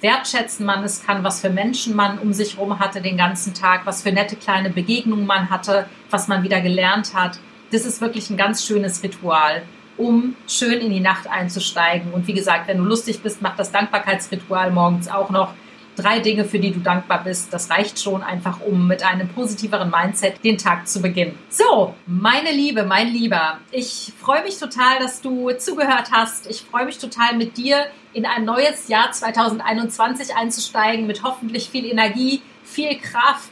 wertschätzen 0.00 0.64
man 0.64 0.82
es 0.82 1.04
kann, 1.04 1.24
was 1.24 1.42
für 1.42 1.50
Menschen 1.50 1.94
man 1.94 2.18
um 2.18 2.32
sich 2.32 2.56
herum 2.56 2.78
hatte 2.78 3.02
den 3.02 3.18
ganzen 3.18 3.52
Tag, 3.52 3.84
was 3.84 4.02
für 4.02 4.12
nette 4.12 4.36
kleine 4.36 4.70
Begegnungen 4.70 5.26
man 5.26 5.50
hatte, 5.50 5.90
was 6.08 6.26
man 6.26 6.42
wieder 6.42 6.62
gelernt 6.62 7.12
hat. 7.12 7.38
Das 7.70 7.84
ist 7.84 8.00
wirklich 8.00 8.30
ein 8.30 8.38
ganz 8.38 8.64
schönes 8.64 9.02
Ritual, 9.02 9.64
um 9.98 10.36
schön 10.46 10.80
in 10.80 10.90
die 10.90 11.00
Nacht 11.00 11.28
einzusteigen. 11.28 12.12
Und 12.12 12.26
wie 12.26 12.32
gesagt, 12.32 12.68
wenn 12.68 12.78
du 12.78 12.84
lustig 12.84 13.22
bist, 13.22 13.42
mach 13.42 13.56
das 13.56 13.72
Dankbarkeitsritual 13.72 14.70
morgens 14.70 15.08
auch 15.08 15.30
noch 15.30 15.52
drei 15.98 16.20
Dinge, 16.20 16.44
für 16.44 16.58
die 16.58 16.70
du 16.70 16.80
dankbar 16.80 17.24
bist. 17.24 17.52
Das 17.52 17.70
reicht 17.70 18.00
schon 18.00 18.22
einfach, 18.22 18.60
um 18.60 18.86
mit 18.86 19.02
einem 19.02 19.28
positiveren 19.28 19.90
Mindset 19.90 20.42
den 20.44 20.56
Tag 20.56 20.88
zu 20.88 21.02
beginnen. 21.02 21.36
So, 21.50 21.94
meine 22.06 22.52
Liebe, 22.52 22.84
mein 22.84 23.08
Lieber, 23.08 23.58
ich 23.70 24.12
freue 24.18 24.42
mich 24.44 24.58
total, 24.58 25.00
dass 25.00 25.20
du 25.20 25.50
zugehört 25.52 26.10
hast. 26.12 26.48
Ich 26.48 26.62
freue 26.62 26.86
mich 26.86 26.98
total 26.98 27.36
mit 27.36 27.56
dir 27.56 27.86
in 28.12 28.26
ein 28.26 28.44
neues 28.44 28.88
Jahr 28.88 29.12
2021 29.12 30.34
einzusteigen 30.34 31.06
mit 31.06 31.22
hoffentlich 31.22 31.68
viel 31.68 31.84
Energie, 31.84 32.42
viel 32.64 32.96
Kraft, 32.98 33.50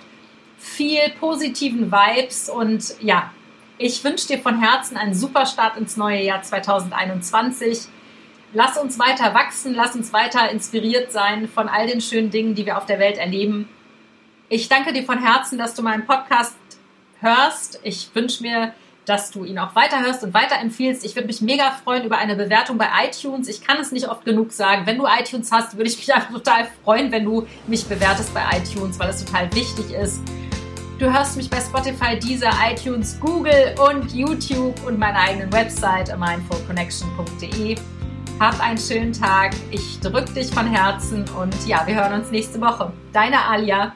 viel 0.58 1.10
positiven 1.20 1.92
Vibes 1.92 2.48
und 2.48 2.94
ja, 3.00 3.30
ich 3.78 4.02
wünsche 4.04 4.28
dir 4.28 4.38
von 4.38 4.60
Herzen 4.60 4.96
einen 4.96 5.14
super 5.14 5.46
Start 5.46 5.76
ins 5.76 5.96
neue 5.96 6.22
Jahr 6.22 6.42
2021. 6.42 7.88
Lass 8.52 8.78
uns 8.78 8.98
weiter 8.98 9.34
wachsen, 9.34 9.74
lass 9.74 9.94
uns 9.94 10.12
weiter 10.12 10.50
inspiriert 10.50 11.12
sein 11.12 11.48
von 11.48 11.68
all 11.68 11.86
den 11.86 12.00
schönen 12.00 12.30
Dingen, 12.30 12.54
die 12.54 12.64
wir 12.64 12.78
auf 12.78 12.86
der 12.86 12.98
Welt 12.98 13.18
erleben. 13.18 13.68
Ich 14.48 14.68
danke 14.68 14.92
dir 14.92 15.02
von 15.02 15.18
Herzen, 15.18 15.58
dass 15.58 15.74
du 15.74 15.82
meinen 15.82 16.06
Podcast 16.06 16.56
hörst. 17.20 17.80
Ich 17.82 18.08
wünsche 18.14 18.42
mir, 18.42 18.72
dass 19.04 19.30
du 19.30 19.44
ihn 19.44 19.58
auch 19.58 19.74
weiterhörst 19.74 20.22
und 20.22 20.32
weiterempfiehlst. 20.32 21.04
Ich 21.04 21.14
würde 21.14 21.26
mich 21.26 21.40
mega 21.42 21.70
freuen 21.70 22.04
über 22.04 22.16
eine 22.16 22.34
Bewertung 22.34 22.78
bei 22.78 22.88
iTunes. 23.04 23.48
Ich 23.48 23.60
kann 23.60 23.78
es 23.78 23.92
nicht 23.92 24.08
oft 24.08 24.24
genug 24.24 24.52
sagen. 24.52 24.86
Wenn 24.86 24.98
du 24.98 25.06
iTunes 25.06 25.52
hast, 25.52 25.76
würde 25.76 25.90
ich 25.90 25.98
mich 25.98 26.14
einfach 26.14 26.32
total 26.32 26.68
freuen, 26.82 27.12
wenn 27.12 27.24
du 27.24 27.46
mich 27.66 27.84
bewertest 27.86 28.32
bei 28.32 28.42
iTunes, 28.56 28.98
weil 28.98 29.10
es 29.10 29.24
total 29.24 29.52
wichtig 29.52 29.90
ist. 29.90 30.20
Du 30.98 31.12
hörst 31.12 31.36
mich 31.36 31.50
bei 31.50 31.60
Spotify, 31.60 32.18
Deezer, 32.18 32.50
iTunes, 32.70 33.20
Google 33.20 33.74
und 33.86 34.14
YouTube 34.14 34.74
und 34.86 34.98
meiner 34.98 35.18
eigenen 35.20 35.52
Website 35.52 36.18
mindfulconnection.de. 36.18 37.76
Hab 38.40 38.58
einen 38.60 38.78
schönen 38.78 39.12
Tag. 39.12 39.52
Ich 39.70 40.00
drücke 40.00 40.32
dich 40.32 40.50
von 40.50 40.66
Herzen 40.66 41.26
und 41.38 41.54
ja, 41.66 41.86
wir 41.86 41.96
hören 41.96 42.22
uns 42.22 42.30
nächste 42.30 42.58
Woche. 42.62 42.90
Deine 43.12 43.44
Alia. 43.44 43.94